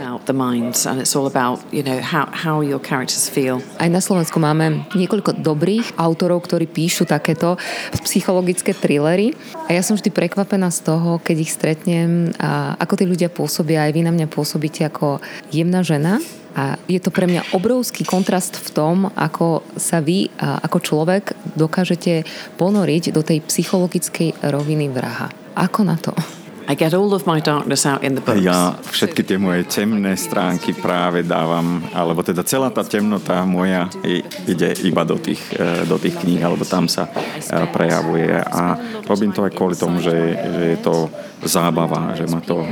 Aj 3.78 3.90
na 3.94 4.02
Slovensku 4.02 4.42
máme 4.42 4.90
niekoľko 4.98 5.38
dobrých 5.38 5.94
autorov, 6.02 6.50
ktorí 6.50 6.66
píšu 6.66 7.06
takéto 7.06 7.62
psychologické 8.02 8.74
thrillery 8.74 9.38
a 9.70 9.78
ja 9.78 9.86
som 9.86 9.94
vždy 9.94 10.10
prekvapená 10.10 10.74
z 10.74 10.90
toho, 10.90 11.22
keď 11.22 11.38
ich 11.38 11.54
stretnem 11.54 12.34
a 12.42 12.74
ako 12.82 12.98
tí 12.98 13.06
ľudia 13.06 13.30
pôsobia, 13.30 13.86
aj 13.86 13.94
vy 13.94 14.02
na 14.02 14.12
mňa 14.16 14.26
pôsobíte 14.26 14.82
ako 14.90 15.22
jemná 15.54 15.86
žena, 15.86 16.18
a 16.56 16.78
je 16.90 17.00
to 17.02 17.14
pre 17.14 17.30
mňa 17.30 17.54
obrovský 17.54 18.06
kontrast 18.06 18.58
v 18.58 18.70
tom, 18.74 18.96
ako 19.14 19.62
sa 19.78 20.02
vy 20.02 20.32
ako 20.40 20.78
človek 20.82 21.38
dokážete 21.54 22.26
ponoriť 22.58 23.14
do 23.14 23.22
tej 23.22 23.46
psychologickej 23.46 24.42
roviny 24.50 24.90
vraha. 24.90 25.30
Ako 25.54 25.86
na 25.86 26.00
to? 26.00 26.16
I 26.70 26.76
get 26.76 26.94
all 26.94 27.18
of 27.18 27.26
my 27.26 27.42
darkness 27.42 27.86
out 27.90 28.06
in 28.06 28.14
the 28.14 28.22
books. 28.22 28.46
Ja 28.46 28.78
všetky 28.78 29.26
tie 29.26 29.42
moje 29.42 29.66
temné 29.66 30.14
stránky 30.14 30.78
práve 30.78 31.26
dávam, 31.26 31.82
alebo 31.98 32.22
teda 32.22 32.46
celá 32.46 32.70
tá 32.70 32.86
temnota 32.86 33.42
moja 33.42 33.90
ide 34.46 34.78
iba 34.86 35.02
do 35.02 35.18
tých, 35.18 35.42
e, 35.58 35.90
do 35.90 35.98
tých 35.98 36.22
kníh, 36.22 36.38
alebo 36.38 36.62
tam 36.70 36.86
sa 36.86 37.10
e, 37.10 37.66
prejavuje. 37.74 38.38
A 38.38 38.78
robím 39.10 39.34
to 39.34 39.50
aj 39.50 39.58
kvôli 39.58 39.74
tomu, 39.74 39.98
že, 39.98 40.14
že 40.38 40.64
je 40.78 40.80
to 40.86 41.10
zábava, 41.42 42.14
že 42.14 42.30
ma 42.30 42.38
to 42.38 42.62
e, 42.62 42.70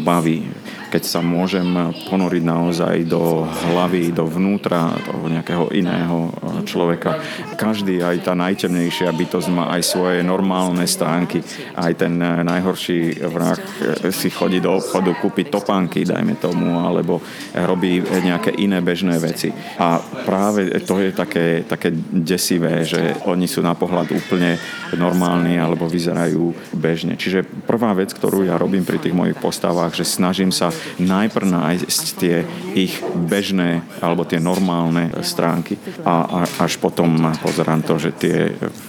baví 0.00 0.48
keď 0.90 1.02
sa 1.06 1.22
môžem 1.22 1.64
ponoriť 2.10 2.42
naozaj 2.42 3.06
do 3.06 3.46
hlavy, 3.46 4.10
do 4.10 4.26
vnútra 4.26 4.90
toho 5.06 5.30
nejakého 5.30 5.70
iného 5.70 6.28
eh, 6.28 6.66
človeka. 6.66 7.22
Každý, 7.54 8.02
aj 8.02 8.26
tá 8.26 8.34
najtemnejšia 8.34 9.14
bytosť 9.14 9.48
má 9.54 9.70
aj 9.78 9.82
svoje 9.86 10.26
normálne 10.26 10.82
stránky. 10.90 11.46
Aj 11.78 11.94
ten 11.94 12.18
eh, 12.18 12.42
najhorší 12.42 13.22
vrah 13.30 13.54
eh, 13.54 14.10
si 14.10 14.28
chodí 14.34 14.58
do 14.58 14.82
obchodu 14.82 15.14
kúpiť 15.14 15.54
topánky, 15.54 16.02
dajme 16.02 16.34
tomu, 16.42 16.82
alebo 16.82 17.22
robí 17.54 18.02
nejaké 18.02 18.58
iné 18.58 18.82
bežné 18.82 19.22
veci. 19.22 19.54
A 19.78 20.02
práve 20.26 20.82
to 20.82 20.98
je 20.98 21.14
také, 21.14 21.62
také 21.62 21.94
desivé, 22.10 22.82
že 22.82 23.14
oni 23.30 23.46
sú 23.46 23.62
na 23.62 23.78
pohľad 23.78 24.10
úplne 24.10 24.58
normálni 24.98 25.54
alebo 25.60 25.86
vyzerajú 25.86 26.74
bežne. 26.74 27.14
Čiže 27.14 27.46
prvá 27.68 27.94
vec, 27.94 28.10
ktorú 28.10 28.42
ja 28.42 28.58
robím 28.58 28.82
pri 28.82 28.98
tých 28.98 29.14
mojich 29.14 29.38
postavách, 29.38 29.94
že 29.94 30.08
snažím 30.08 30.50
sa 30.50 30.72
najprv 30.98 31.46
nájsť 31.48 32.04
tie 32.18 32.44
ich 32.76 33.00
bežné 33.26 33.82
alebo 34.00 34.24
tie 34.24 34.38
normálne 34.42 35.10
stránky 35.22 35.76
a, 36.04 36.44
a 36.44 36.64
až 36.64 36.78
potom 36.78 37.10
pozerám 37.40 37.82
to, 37.84 37.98
že 37.98 38.10
tie, 38.16 38.38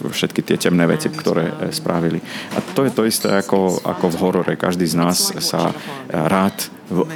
všetky 0.08 0.40
tie 0.44 0.56
temné 0.58 0.84
veci, 0.88 1.08
ktoré 1.10 1.72
spravili. 1.72 2.20
A 2.54 2.58
to 2.60 2.86
je 2.86 2.92
to 2.92 3.02
isté 3.06 3.28
ako, 3.32 3.80
ako 3.82 4.06
v 4.12 4.16
horore. 4.20 4.52
Každý 4.56 4.86
z 4.88 4.96
nás 4.98 5.18
sa 5.40 5.72
rád 6.08 6.70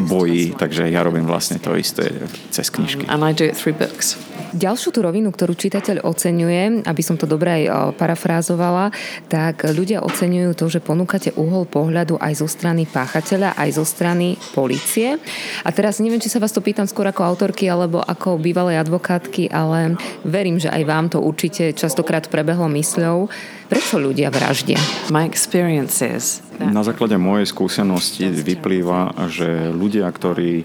bojí, 0.08 0.56
takže 0.56 0.88
ja 0.88 1.04
robím 1.04 1.28
vlastne 1.28 1.60
to 1.60 1.76
isté 1.76 2.08
cez 2.48 2.72
knižky. 2.72 3.04
And 3.08 3.24
I 3.24 3.36
do 3.36 3.44
it 3.44 3.56
through 3.56 3.76
books. 3.76 4.16
Ďalšiu 4.56 4.88
tú 4.88 5.04
rovinu, 5.04 5.28
ktorú 5.28 5.52
čitateľ 5.52 6.08
oceňuje, 6.08 6.88
aby 6.88 7.02
som 7.04 7.20
to 7.20 7.28
dobre 7.28 7.68
aj 7.68 7.92
parafrázovala, 8.00 8.88
tak 9.28 9.68
ľudia 9.68 10.00
oceňujú 10.00 10.56
to, 10.56 10.72
že 10.72 10.80
ponúkate 10.80 11.36
uhol 11.36 11.68
pohľadu 11.68 12.16
aj 12.16 12.40
zo 12.40 12.48
strany 12.48 12.88
páchateľa, 12.88 13.52
aj 13.52 13.70
zo 13.76 13.84
strany 13.84 14.40
policie. 14.56 15.20
A 15.60 15.68
teraz 15.76 16.00
neviem, 16.00 16.24
či 16.24 16.32
sa 16.32 16.40
vás 16.40 16.56
to 16.56 16.64
pýtam 16.64 16.88
skôr 16.88 17.04
ako 17.04 17.20
autorky 17.28 17.68
alebo 17.68 18.00
ako 18.00 18.40
bývalej 18.40 18.80
advokátky, 18.80 19.52
ale 19.52 20.00
verím, 20.24 20.56
že 20.56 20.72
aj 20.72 20.82
vám 20.88 21.06
to 21.12 21.20
určite 21.20 21.76
častokrát 21.76 22.24
prebehlo 22.32 22.64
mysľou. 22.72 23.28
Prečo 23.66 23.98
ľudia 23.98 24.30
vraždia? 24.30 24.78
My 25.10 25.26
experiences 25.26 26.46
na 26.56 26.80
základe 26.80 27.20
mojej 27.20 27.44
skúsenosti 27.44 28.32
vyplýva, 28.32 29.28
že 29.28 29.68
ľudia, 29.68 30.08
ktorí 30.08 30.64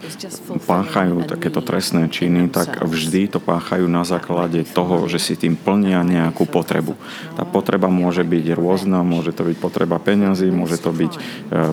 páchajú 0.63 1.27
takéto 1.27 1.59
trestné 1.59 2.07
činy, 2.07 2.47
tak 2.47 2.79
vždy 2.79 3.35
to 3.35 3.39
páchajú 3.43 3.91
na 3.91 4.07
základe 4.07 4.63
toho, 4.63 5.11
že 5.11 5.19
si 5.19 5.33
tým 5.35 5.59
plnia 5.59 6.03
nejakú 6.07 6.47
potrebu. 6.47 6.95
Tá 7.35 7.43
potreba 7.43 7.91
môže 7.91 8.23
byť 8.23 8.45
rôzna, 8.55 9.03
môže 9.03 9.35
to 9.35 9.43
byť 9.43 9.57
potreba 9.59 9.99
peňazí, 9.99 10.47
môže 10.47 10.79
to 10.79 10.95
byť 10.95 11.13
e, 11.15 11.19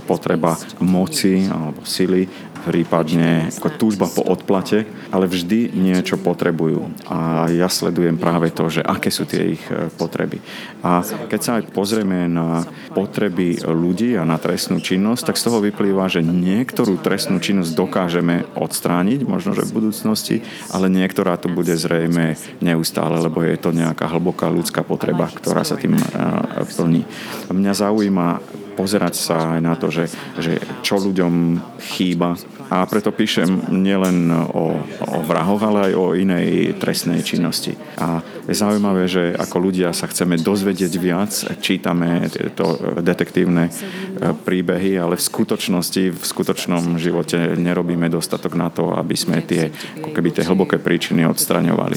potreba 0.02 0.58
moci 0.82 1.46
alebo 1.46 1.86
sily, 1.86 2.26
prípadne 2.62 3.48
ako 3.48 3.68
túžba 3.78 4.10
po 4.10 4.26
odplate, 4.26 4.84
ale 5.14 5.30
vždy 5.30 5.72
niečo 5.72 6.18
potrebujú. 6.18 6.90
A 7.08 7.48
ja 7.48 7.70
sledujem 7.70 8.18
práve 8.18 8.50
to, 8.50 8.68
že 8.68 8.82
aké 8.84 9.08
sú 9.08 9.24
tie 9.24 9.56
ich 9.58 9.64
e, 9.70 9.88
potreby. 9.94 10.42
A 10.82 11.02
keď 11.30 11.40
sa 11.40 11.50
aj 11.58 11.70
pozrieme 11.70 12.26
na 12.26 12.66
potreby 12.92 13.62
ľudí 13.62 14.18
a 14.18 14.26
na 14.26 14.36
trestnú 14.36 14.82
činnosť, 14.82 15.32
tak 15.32 15.40
z 15.40 15.46
toho 15.48 15.58
vyplýva, 15.62 16.10
že 16.10 16.20
niektorú 16.22 16.98
trestnú 17.00 17.38
činnosť 17.38 17.72
dokážeme 17.74 18.44
odstrániť, 18.58 19.24
možno 19.24 19.54
že 19.54 19.66
v 19.66 19.74
budúcnosti, 19.78 20.36
ale 20.70 20.90
niektorá 20.92 21.38
tu 21.38 21.50
bude 21.50 21.72
zrejme 21.74 22.36
neustále, 22.60 23.18
lebo 23.22 23.40
je 23.42 23.56
to 23.58 23.70
nejaká 23.74 24.10
hlboká 24.10 24.50
ľudská 24.50 24.82
potreba, 24.82 25.30
ktorá 25.30 25.62
sa 25.62 25.78
tým 25.78 25.96
e, 25.96 26.02
plní. 26.76 27.02
Mňa 27.48 27.72
zaujíma 27.74 28.28
pozerať 28.78 29.18
sa 29.18 29.58
aj 29.58 29.60
na 29.66 29.74
to, 29.74 29.90
že, 29.90 30.06
že 30.38 30.62
čo 30.86 31.02
ľuďom 31.02 31.58
chýba. 31.82 32.38
A 32.70 32.86
preto 32.86 33.10
píšem 33.10 33.74
nielen 33.74 34.30
o, 34.30 34.78
o 35.02 35.18
vrahoch, 35.26 35.58
ale 35.66 35.90
aj 35.90 35.92
o 35.98 36.06
inej 36.14 36.78
trestnej 36.78 37.24
činnosti. 37.26 37.74
A 37.98 38.22
je 38.46 38.54
zaujímavé, 38.54 39.10
že 39.10 39.34
ako 39.34 39.56
ľudia 39.58 39.90
sa 39.90 40.06
chceme 40.06 40.38
dozvedieť 40.38 40.92
viac, 41.00 41.32
čítame 41.58 42.28
tieto 42.30 42.78
detektívne 43.02 43.66
e, 43.66 43.72
príbehy, 44.36 45.00
ale 45.00 45.16
v 45.16 45.26
skutočnosti, 45.26 46.04
v 46.12 46.22
skutočnom 46.22 47.00
živote 47.00 47.56
nerobíme 47.56 48.06
dostatok 48.12 48.54
na 48.54 48.68
to, 48.68 48.94
aby 48.94 49.16
sme 49.16 49.42
tie, 49.42 49.72
ako 49.98 50.12
keby 50.12 50.28
tie 50.36 50.44
hlboké 50.46 50.76
príčiny 50.76 51.24
odstraňovali. 51.24 51.96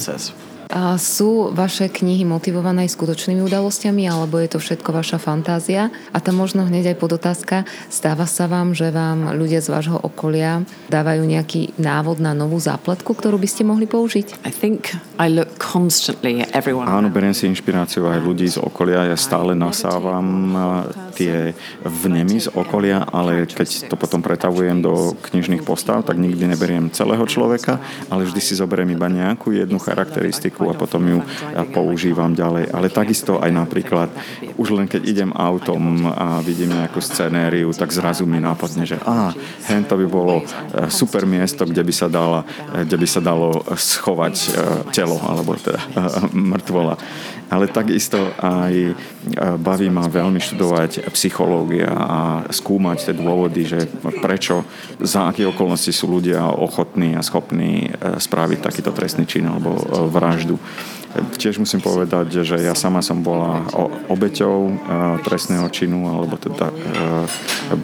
A 0.71 0.95
sú 0.95 1.51
vaše 1.51 1.91
knihy 1.91 2.23
motivované 2.23 2.87
skutočnými 2.87 3.43
udalosťami, 3.43 4.07
alebo 4.07 4.39
je 4.39 4.55
to 4.55 4.59
všetko 4.63 4.95
vaša 4.95 5.19
fantázia? 5.19 5.91
A 6.15 6.23
tam 6.23 6.39
možno 6.39 6.63
hneď 6.63 6.95
aj 6.95 6.97
podotázka, 7.03 7.67
stáva 7.91 8.23
sa 8.23 8.47
vám, 8.47 8.71
že 8.71 8.87
vám 8.87 9.35
ľudia 9.35 9.59
z 9.59 9.67
vášho 9.67 9.99
okolia 9.99 10.63
dávajú 10.87 11.27
nejaký 11.27 11.75
návod 11.75 12.23
na 12.23 12.31
novú 12.31 12.55
zápletku, 12.55 13.11
ktorú 13.11 13.35
by 13.35 13.47
ste 13.51 13.67
mohli 13.67 13.83
použiť? 13.83 14.47
I 14.47 14.51
think 14.55 14.95
I 15.19 15.27
look 15.27 15.59
constantly 15.59 16.39
at 16.39 16.55
everyone. 16.55 16.87
Áno, 16.87 17.11
beriem 17.11 17.35
si 17.35 17.51
inšpiráciu 17.51 18.07
aj 18.07 18.23
ľudí 18.23 18.47
z 18.47 18.63
okolia. 18.63 19.11
Ja 19.11 19.19
stále 19.19 19.51
nasávam 19.51 20.55
tie 21.19 21.51
vnemy 21.83 22.47
z 22.47 22.49
okolia, 22.55 23.03
ale 23.11 23.43
keď 23.43 23.91
to 23.91 23.99
potom 23.99 24.23
pretavujem 24.23 24.79
do 24.79 25.19
knižných 25.19 25.67
postav, 25.67 26.07
tak 26.07 26.15
nikdy 26.15 26.47
neberiem 26.47 26.87
celého 26.95 27.27
človeka, 27.27 27.83
ale 28.07 28.23
vždy 28.23 28.39
si 28.39 28.55
zoberiem 28.55 28.95
iba 28.95 29.11
nejakú 29.11 29.51
jednu 29.51 29.75
charakteristiku 29.75 30.60
a 30.69 30.73
potom 30.77 31.01
ju 31.07 31.19
používam 31.71 32.35
ďalej. 32.35 32.69
Ale 32.69 32.93
takisto 32.93 33.39
aj 33.41 33.49
napríklad, 33.49 34.09
už 34.59 34.75
len 34.75 34.85
keď 34.85 35.01
idem 35.07 35.31
autom 35.33 36.05
a 36.05 36.43
vidím 36.45 36.75
nejakú 36.75 36.99
scenériu, 37.01 37.73
tak 37.73 37.89
zrazu 37.95 38.27
mi 38.27 38.37
nápadne, 38.37 38.85
že 38.85 38.99
á, 39.01 39.33
hen 39.71 39.87
to 39.87 39.95
by 39.97 40.05
bolo 40.05 40.35
e, 40.41 40.43
super 40.91 41.25
miesto, 41.25 41.65
kde 41.65 41.81
by 41.81 41.93
sa, 41.93 42.07
dala, 42.11 42.45
e, 42.75 42.85
kde 42.85 42.97
by 42.97 43.07
sa 43.07 43.21
dalo 43.23 43.63
schovať 43.73 44.35
e, 44.35 44.47
telo, 44.93 45.17
alebo 45.23 45.57
teda 45.57 45.81
mŕtvola 46.31 46.95
ale 47.51 47.67
takisto 47.67 48.31
aj 48.39 48.95
baví 49.59 49.91
ma 49.91 50.07
veľmi 50.07 50.39
študovať 50.39 51.11
psychológia 51.11 51.91
a 51.91 52.19
skúmať 52.47 53.11
tie 53.11 53.13
dôvody, 53.19 53.67
že 53.67 53.91
prečo, 54.23 54.63
za 55.03 55.27
aké 55.27 55.43
okolnosti 55.43 55.91
sú 55.91 56.07
ľudia 56.07 56.47
ochotní 56.47 57.19
a 57.19 57.21
schopní 57.21 57.91
spraviť 57.99 58.59
takýto 58.63 58.95
trestný 58.95 59.27
čin 59.27 59.51
alebo 59.51 59.75
vraždu. 60.07 60.50
Tiež 61.11 61.59
musím 61.59 61.83
povedať, 61.83 62.47
že 62.47 62.55
ja 62.55 62.71
sama 62.71 63.03
som 63.03 63.19
bola 63.19 63.67
obeťou 64.07 64.57
e, 64.63 64.73
trestného 65.27 65.67
činu, 65.67 66.07
alebo 66.07 66.39
teda 66.39 66.71
e, 66.71 66.75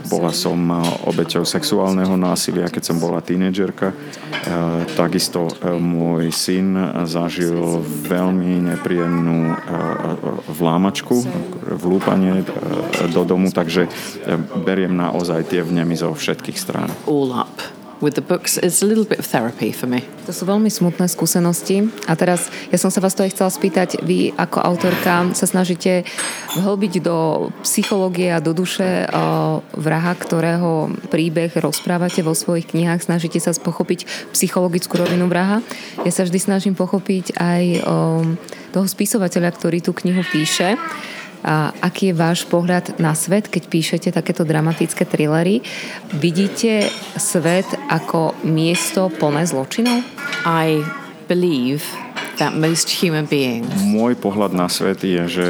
bola 0.07 0.31
som 0.31 0.55
obeťou 1.03 1.43
sexuálneho 1.43 2.15
násilia, 2.15 2.71
keď 2.71 2.83
som 2.87 2.97
bola 3.03 3.19
tínedžerka. 3.19 3.91
E, 3.91 3.95
takisto 4.95 5.51
môj 5.59 6.31
syn 6.31 6.79
zažil 7.03 7.83
veľmi 8.07 8.63
nepríjemnú 8.71 9.59
vlámačku, 10.47 11.15
vlúpanie 11.83 12.47
do 13.11 13.21
domu, 13.27 13.51
takže 13.51 13.91
beriem 14.63 14.95
naozaj 14.95 15.51
tie 15.51 15.67
vnemy 15.67 15.99
zo 15.99 16.15
všetkých 16.15 16.57
strán. 16.57 16.87
All 17.03 17.35
up 17.35 17.76
with 18.01 18.13
the 18.13 18.25
books 18.25 18.57
is 18.61 18.81
a 18.81 18.87
little 18.87 19.05
bit 19.05 19.17
of 19.19 19.25
therapy 19.25 19.73
for 19.73 19.89
me. 19.89 20.05
To 20.27 20.35
sú 20.35 20.43
veľmi 20.43 20.67
smutné 20.67 21.07
skúsenosti. 21.07 21.87
A 22.05 22.13
teraz 22.19 22.51
ja 22.69 22.77
som 22.77 22.91
sa 22.91 22.99
vás 22.99 23.15
to 23.15 23.23
aj 23.23 23.33
chcela 23.33 23.49
spýtať, 23.49 24.03
vy 24.03 24.35
ako 24.35 24.59
autorka 24.59 25.31
sa 25.33 25.45
snažíte 25.47 26.03
vhlbiť 26.59 26.99
do 27.01 27.49
psychológie 27.63 28.29
a 28.29 28.43
do 28.43 28.51
duše 28.51 29.07
vraha, 29.73 30.13
ktorého 30.19 30.93
príbeh 31.07 31.55
rozprávate 31.57 32.21
vo 32.21 32.35
svojich 32.35 32.69
knihách, 32.75 33.07
snažíte 33.07 33.39
sa 33.39 33.55
pochopiť 33.55 34.29
psychologickú 34.35 34.99
rovinu 34.99 35.31
vraha. 35.31 35.63
Ja 36.03 36.11
sa 36.11 36.27
vždy 36.27 36.39
snažím 36.43 36.75
pochopiť 36.75 37.39
aj 37.39 37.63
toho 38.75 38.85
spisovateľa, 38.85 39.49
ktorý 39.55 39.79
tú 39.79 39.95
knihu 39.95 40.21
píše. 40.27 40.75
A 41.45 41.73
aký 41.83 42.11
je 42.11 42.15
váš 42.17 42.45
pohľad 42.49 42.97
na 42.97 43.13
svet, 43.13 43.49
keď 43.49 43.63
píšete 43.69 44.09
takéto 44.13 44.45
dramatické 44.45 45.05
thrillery? 45.05 45.61
Vidíte 46.17 46.89
svet 47.17 47.67
ako 47.89 48.33
miesto 48.45 49.09
plné 49.13 49.45
zločinov? 49.45 50.01
I 50.45 50.81
believe 51.27 51.83
that 52.37 52.53
most 52.53 52.89
human 52.89 53.25
beings 53.25 53.67
Môj 53.81 54.15
pohľad 54.17 54.53
na 54.53 54.69
svet 54.69 55.01
je, 55.01 55.25
že 55.25 55.47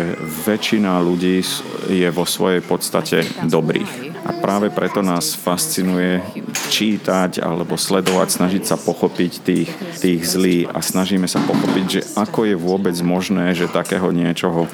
väčšina 0.47 1.03
ľudí 1.03 1.43
je 1.91 2.09
vo 2.11 2.23
svojej 2.23 2.63
podstate 2.63 3.27
dobrých. 3.43 4.06
A 4.27 4.35
práve 4.35 4.67
preto 4.67 4.99
nás 4.99 5.39
fascinuje 5.39 6.19
čítať 6.67 7.39
alebo 7.39 7.79
sledovať, 7.79 8.27
snažiť 8.27 8.63
sa 8.67 8.75
pochopiť 8.75 9.31
tých, 9.39 9.71
tých 10.03 10.21
zlí 10.27 10.67
a 10.67 10.83
snažíme 10.83 11.31
sa 11.31 11.39
pochopiť, 11.39 11.85
že 11.87 12.01
ako 12.19 12.43
je 12.43 12.55
vôbec 12.59 12.91
možné, 12.99 13.55
že 13.55 13.71
takého 13.71 14.11
niečoho 14.11 14.67
e, 14.67 14.69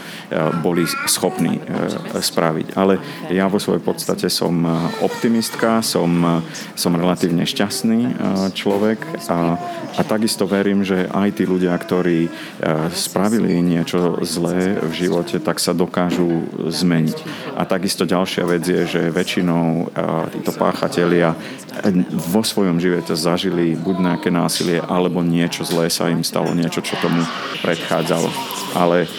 boli 0.57 0.89
schopní 1.05 1.61
e, 1.61 1.63
spraviť. 2.17 2.73
Ale 2.73 2.97
ja 3.29 3.45
vo 3.45 3.61
svojej 3.61 3.85
podstate 3.85 4.25
som 4.25 4.57
e, 4.65 4.69
optimistka, 5.05 5.85
som, 5.85 6.41
som 6.73 6.97
relatívne 6.97 7.45
šťastný 7.45 8.17
človek 8.57 9.29
a, 9.29 9.61
a 9.93 10.01
takisto 10.01 10.49
verím, 10.49 10.81
že 10.81 11.05
aj 11.13 11.29
tí 11.37 11.43
ľudia, 11.45 11.75
ktorí 11.77 12.25
spravili 12.89 13.59
niečo 13.61 14.17
zlé 14.25 14.79
v 14.79 14.91
živote, 14.95 15.37
tak 15.37 15.59
sa 15.59 15.75
dokážu 15.75 16.47
zmeniť. 16.71 17.17
A 17.59 17.67
takisto 17.67 18.07
ďalšia 18.07 18.43
vec 18.47 18.63
je, 18.63 18.81
že 18.87 19.13
väčšina 19.13 19.42
väčšinou 19.43 19.91
títo 20.31 20.51
páchatelia 20.55 21.35
vo 22.31 22.41
svojom 22.45 22.79
živote 22.79 23.11
zažili 23.17 23.75
buď 23.75 23.95
nejaké 23.99 24.29
násilie, 24.31 24.79
alebo 24.79 25.19
niečo 25.19 25.67
zlé 25.67 25.91
sa 25.91 26.07
im 26.07 26.23
stalo, 26.23 26.55
niečo, 26.55 26.79
čo 26.79 26.95
tomu 27.03 27.19
predchádzalo. 27.59 28.29
Ale 28.79 29.09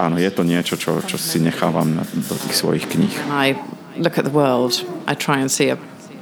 áno, 0.00 0.16
je 0.16 0.30
to 0.32 0.42
niečo, 0.46 0.80
čo, 0.80 1.04
čo 1.04 1.20
si 1.20 1.42
nechávam 1.42 2.00
do 2.00 2.34
tých 2.46 2.54
svojich 2.56 2.88
kníh. 2.88 3.12
I 3.28 3.58
look 4.00 4.16
at 4.16 4.24
the 4.24 4.32
world, 4.32 4.80
I 5.04 5.12
try 5.12 5.42
and 5.42 5.52
see 5.52 5.68
a 5.68 5.76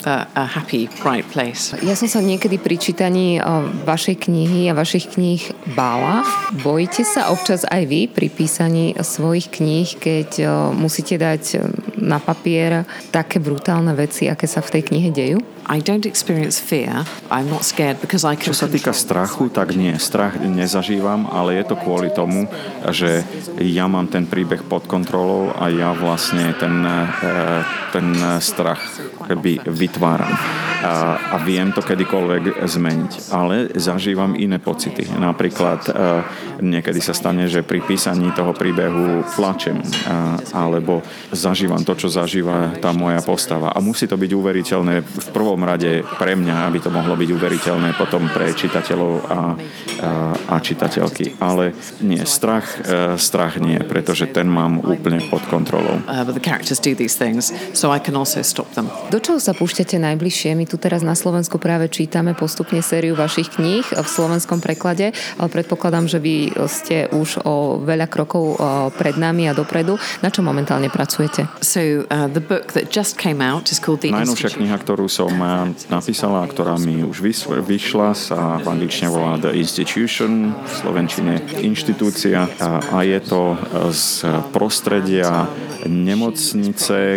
a, 0.07 0.45
happy, 0.45 0.89
bright 1.05 1.27
place. 1.29 1.77
Ja 1.85 1.97
som 1.97 2.09
sa 2.09 2.25
niekedy 2.25 2.57
pri 2.57 2.77
čítaní 2.81 3.41
vašej 3.85 4.29
knihy 4.29 4.71
a 4.71 4.77
vašich 4.77 5.13
kníh 5.17 5.43
bála. 5.77 6.25
Bojíte 6.65 7.05
sa 7.05 7.29
občas 7.33 7.65
aj 7.69 7.83
vy 7.89 8.09
pri 8.09 8.29
písaní 8.33 8.97
svojich 8.97 9.53
kníh, 9.53 9.89
keď 10.01 10.29
musíte 10.73 11.21
dať 11.21 11.61
na 12.01 12.17
papier 12.17 12.89
také 13.13 13.43
brutálne 13.43 13.93
veci, 13.93 14.31
aké 14.31 14.49
sa 14.49 14.65
v 14.65 14.81
tej 14.81 14.83
knihe 14.89 15.11
dejú? 15.13 15.39
I 15.71 15.79
don't 15.79 16.03
experience 16.03 16.59
fear. 16.59 17.07
I'm 17.31 17.47
not 17.47 17.63
scared 17.63 18.03
because 18.03 18.27
I 18.27 18.35
can 18.35 18.51
Čo 18.51 18.59
sa 18.59 18.67
týka 18.67 18.91
strachu, 18.91 19.55
tak 19.55 19.79
nie. 19.79 19.95
Strach 20.03 20.43
nezažívam, 20.43 21.31
ale 21.31 21.63
je 21.63 21.71
to 21.71 21.79
kvôli 21.79 22.11
tomu, 22.11 22.51
že 22.91 23.23
ja 23.63 23.87
mám 23.87 24.11
ten 24.11 24.27
príbeh 24.27 24.67
pod 24.67 24.91
kontrolou 24.91 25.55
a 25.55 25.71
ja 25.71 25.95
vlastne 25.95 26.51
ten, 26.59 26.83
eh, 26.83 27.63
ten 27.95 28.19
strach 28.43 28.83
keby 29.31 29.63
vytváram 29.63 30.35
a, 30.81 31.21
a 31.35 31.37
viem 31.45 31.73
to 31.77 31.85
kedykoľvek 31.85 32.65
zmeniť. 32.65 33.13
Ale 33.33 33.69
zažívam 33.77 34.33
iné 34.33 34.57
pocity. 34.57 35.05
Napríklad 35.13 35.81
e, 35.87 35.93
niekedy 36.65 37.01
sa 37.05 37.13
stane, 37.13 37.45
že 37.47 37.61
pri 37.61 37.85
písaní 37.85 38.33
toho 38.33 38.57
príbehu 38.57 39.25
plačem 39.37 39.81
a, 40.09 40.41
alebo 40.57 41.05
zažívam 41.33 41.85
to, 41.85 41.93
čo 41.97 42.09
zažíva 42.09 42.81
tá 42.81 42.97
moja 42.97 43.21
postava. 43.21 43.73
A 43.77 43.79
musí 43.85 44.09
to 44.09 44.17
byť 44.17 44.31
uveriteľné 44.33 44.95
v 45.05 45.29
prvom 45.37 45.61
rade 45.61 46.01
pre 46.17 46.33
mňa, 46.37 46.73
aby 46.73 46.79
to 46.81 46.89
mohlo 46.89 47.13
byť 47.17 47.29
uveriteľné 47.29 47.91
potom 48.01 48.29
pre 48.33 48.53
čitateľov 48.57 49.13
a, 49.13 49.23
a, 49.29 49.41
a 50.49 50.57
čitateľky. 50.61 51.37
Ale 51.41 51.77
nie, 52.01 52.25
strach, 52.25 52.81
e, 52.81 53.21
strach 53.21 53.61
nie, 53.61 53.77
pretože 53.85 54.33
ten 54.33 54.49
mám 54.49 54.81
úplne 54.81 55.21
pod 55.29 55.45
kontrolou. 55.45 56.01
Uh. 56.09 56.25
Do 59.11 59.19
čoho 59.19 59.39
sa 59.43 59.53
púšťate 59.53 59.97
najbližšie? 59.99 60.51
My 60.55 60.70
tu 60.71 60.79
teraz 60.79 61.03
na 61.03 61.19
Slovensku 61.19 61.59
práve 61.59 61.91
čítame 61.91 62.39
postupne 62.39 62.79
sériu 62.79 63.19
vašich 63.19 63.59
kníh 63.59 63.83
v 63.83 64.07
slovenskom 64.07 64.63
preklade, 64.63 65.11
ale 65.35 65.49
predpokladám, 65.51 66.07
že 66.07 66.23
vy 66.23 66.55
ste 66.71 67.11
už 67.11 67.43
o 67.43 67.83
veľa 67.83 68.07
krokov 68.07 68.55
pred 68.95 69.19
nami 69.19 69.51
a 69.51 69.53
dopredu. 69.53 69.99
Na 70.23 70.31
čo 70.31 70.47
momentálne 70.47 70.87
pracujete? 70.87 71.51
So, 71.59 72.07
uh, 72.07 72.31
the 72.31 72.39
book 72.39 72.71
that 72.79 72.95
just 72.95 73.19
came 73.19 73.43
out 73.43 73.75
is 73.75 73.83
called 73.83 74.07
The 74.07 74.15
Najnovšia 74.15 74.55
kniha, 74.55 74.79
ktorú 74.79 75.11
som 75.11 75.35
uh, 75.43 75.67
napísala, 75.91 76.47
ktorá 76.47 76.79
mi 76.79 77.03
už 77.03 77.19
vyšla, 77.67 78.15
sa 78.15 78.63
v 78.63 78.67
angličtine 78.71 79.11
volá 79.11 79.35
The 79.43 79.51
Institution, 79.59 80.55
v 80.55 80.71
slovenčine 80.71 81.43
inštitúcia 81.59 82.47
a 82.63 82.99
je 83.03 83.19
to 83.27 83.59
uh, 83.59 83.91
z 83.91 84.23
prostredia 84.55 85.51
nemocnice 85.89 87.17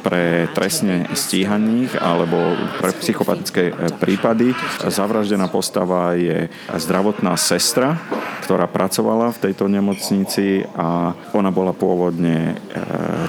pre 0.00 0.48
trestne 0.56 1.04
stíhaných 1.12 2.00
alebo 2.00 2.56
pre 2.76 2.92
psychopatické 2.96 3.62
e, 3.70 3.72
prípady. 3.96 4.56
Zavraždená 4.82 5.48
postava 5.48 6.16
je 6.16 6.48
zdravotná 6.72 7.36
sestra, 7.36 8.00
ktorá 8.44 8.68
pracovala 8.68 9.32
v 9.36 9.50
tejto 9.50 9.68
nemocnici 9.68 10.64
a 10.76 11.16
ona 11.36 11.50
bola 11.52 11.76
pôvodne 11.76 12.52
e, 12.52 12.80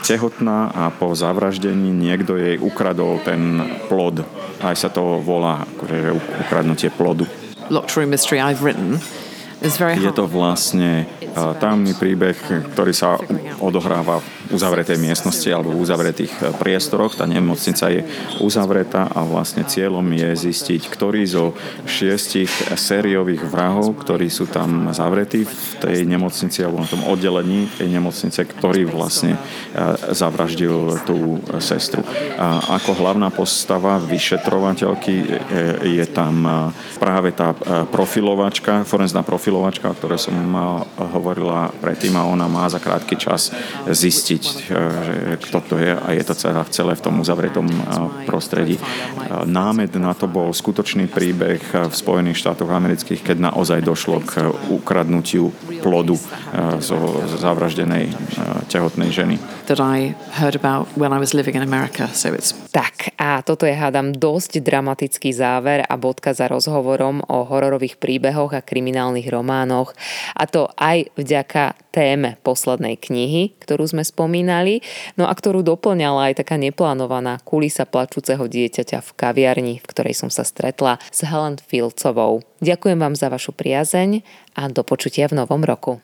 tehotná 0.03 0.71
a 0.71 0.83
po 0.91 1.11
zavraždení 1.13 1.91
niekto 1.91 2.39
jej 2.39 2.55
ukradol 2.59 3.19
ten 3.23 3.61
plod. 3.91 4.23
Aj 4.63 4.75
sa 4.75 4.87
to 4.87 5.19
volá 5.19 5.67
akože 5.77 5.97
ukradnutie 6.47 6.89
plodu. 6.93 7.27
Mystery 8.03 8.43
I've 8.43 8.61
written 8.61 8.99
je 9.63 10.11
to 10.11 10.27
vlastne 10.27 11.07
tajomný 11.33 11.95
príbeh, 11.95 12.35
ktorý 12.75 12.91
sa 12.91 13.15
odohráva 13.63 14.19
uzavretej 14.53 15.01
miestnosti 15.01 15.49
alebo 15.49 15.73
v 15.73 15.81
uzavretých 15.81 16.33
e, 16.37 16.41
priestoroch. 16.55 17.17
Tá 17.17 17.25
nemocnica 17.25 17.89
je 17.89 18.05
uzavretá 18.39 19.09
a 19.09 19.25
vlastne 19.25 19.65
cieľom 19.65 20.05
je 20.13 20.29
zistiť, 20.49 20.81
ktorý 20.87 21.25
zo 21.25 21.57
šiestich 21.89 22.49
sériových 22.77 23.43
vrahov, 23.49 23.97
ktorí 23.97 24.29
sú 24.29 24.45
tam 24.45 24.93
zavretí 24.93 25.43
v 25.43 25.61
tej 25.81 26.05
nemocnici 26.05 26.61
alebo 26.61 26.85
na 26.85 26.87
tom 26.87 27.01
oddelení 27.09 27.67
tej 27.73 27.89
nemocnice, 27.89 28.45
ktorý 28.45 28.85
vlastne 28.87 29.35
e, 29.35 29.39
zavraždil 30.13 31.01
tú 31.03 31.41
sestru. 31.57 32.05
A 32.37 32.77
ako 32.77 32.93
hlavná 33.01 33.33
postava 33.33 33.97
vyšetrovateľky 33.97 35.15
e, 35.17 35.27
je 35.97 36.05
tam 36.09 36.45
práve 37.01 37.33
tá 37.33 37.55
profilovačka, 37.89 38.85
forenzná 38.85 39.25
profilovačka, 39.25 39.91
o 39.91 39.97
ktorej 39.97 40.19
som 40.29 40.35
hovorila 40.97 41.73
predtým 41.81 42.15
a 42.15 42.27
ona 42.27 42.45
má 42.47 42.67
za 42.69 42.77
krátky 42.77 43.15
čas 43.17 43.49
zistiť, 43.87 44.42
zistiť, 44.43 44.67
e, 44.67 44.75
že 44.75 45.15
kto 45.47 45.59
to 45.63 45.75
je 45.79 45.93
a 45.95 46.07
je 46.11 46.23
to 46.27 46.35
celé 46.69 46.93
v 46.93 47.03
tom 47.03 47.15
uzavretom 47.23 47.67
e, 47.71 47.79
prostredí. 48.27 48.75
E, 48.75 48.81
námed 49.47 49.95
na 49.95 50.11
to 50.11 50.27
bol 50.27 50.51
skutočný 50.51 51.07
príbeh 51.07 51.63
v 51.63 51.93
Spojených 51.93 52.43
štátoch 52.43 52.67
amerických, 52.67 53.23
keď 53.23 53.53
naozaj 53.53 53.79
došlo 53.79 54.19
k 54.27 54.51
ukradnutiu 54.69 55.55
plodu 55.79 56.19
zo 56.79 56.97
zavraždenej 57.39 58.11
tehotnej 58.67 59.09
ženy. 59.13 59.35
Tak 62.75 63.15
a 63.15 63.39
toto 63.41 63.63
je, 63.63 63.73
hádam, 63.73 64.11
dosť 64.11 64.59
dramatický 64.59 65.31
záver 65.31 65.87
a 65.87 65.95
bodka 65.95 66.35
za 66.35 66.51
rozhovorom 66.51 67.23
o 67.31 67.47
hororových 67.47 67.95
príbehoch 67.97 68.51
a 68.51 68.61
kriminálnych 68.61 69.25
románoch. 69.31 69.95
A 70.35 70.43
to 70.45 70.67
aj 70.75 71.07
vďaka 71.15 71.79
téme 71.95 72.35
poslednej 72.43 72.99
knihy, 72.99 73.55
ktorú 73.63 73.87
sme 73.87 74.03
spomínali, 74.03 74.83
no 75.15 75.29
a 75.29 75.33
ktorú 75.33 75.63
doplňala 75.63 76.33
aj 76.33 76.43
taká 76.43 76.59
neplánovaná 76.59 77.39
kulisa 77.47 77.87
plačúceho 77.87 78.43
dieťaťa 78.43 78.99
v 78.99 79.09
kaviarni, 79.15 79.75
v 79.79 79.89
ktorej 79.89 80.19
som 80.19 80.27
sa 80.27 80.43
stretla 80.43 80.99
s 81.13 81.23
Helen 81.23 81.61
Filcovou. 81.61 82.43
Ďakujem 82.59 82.99
vám 82.99 83.15
za 83.15 83.31
vašu 83.31 83.55
priazeň 83.55 84.25
a 84.59 84.67
do 84.67 84.83
počutia 84.83 85.31
v 85.31 85.39
novom 85.39 85.63
roku. 85.63 86.03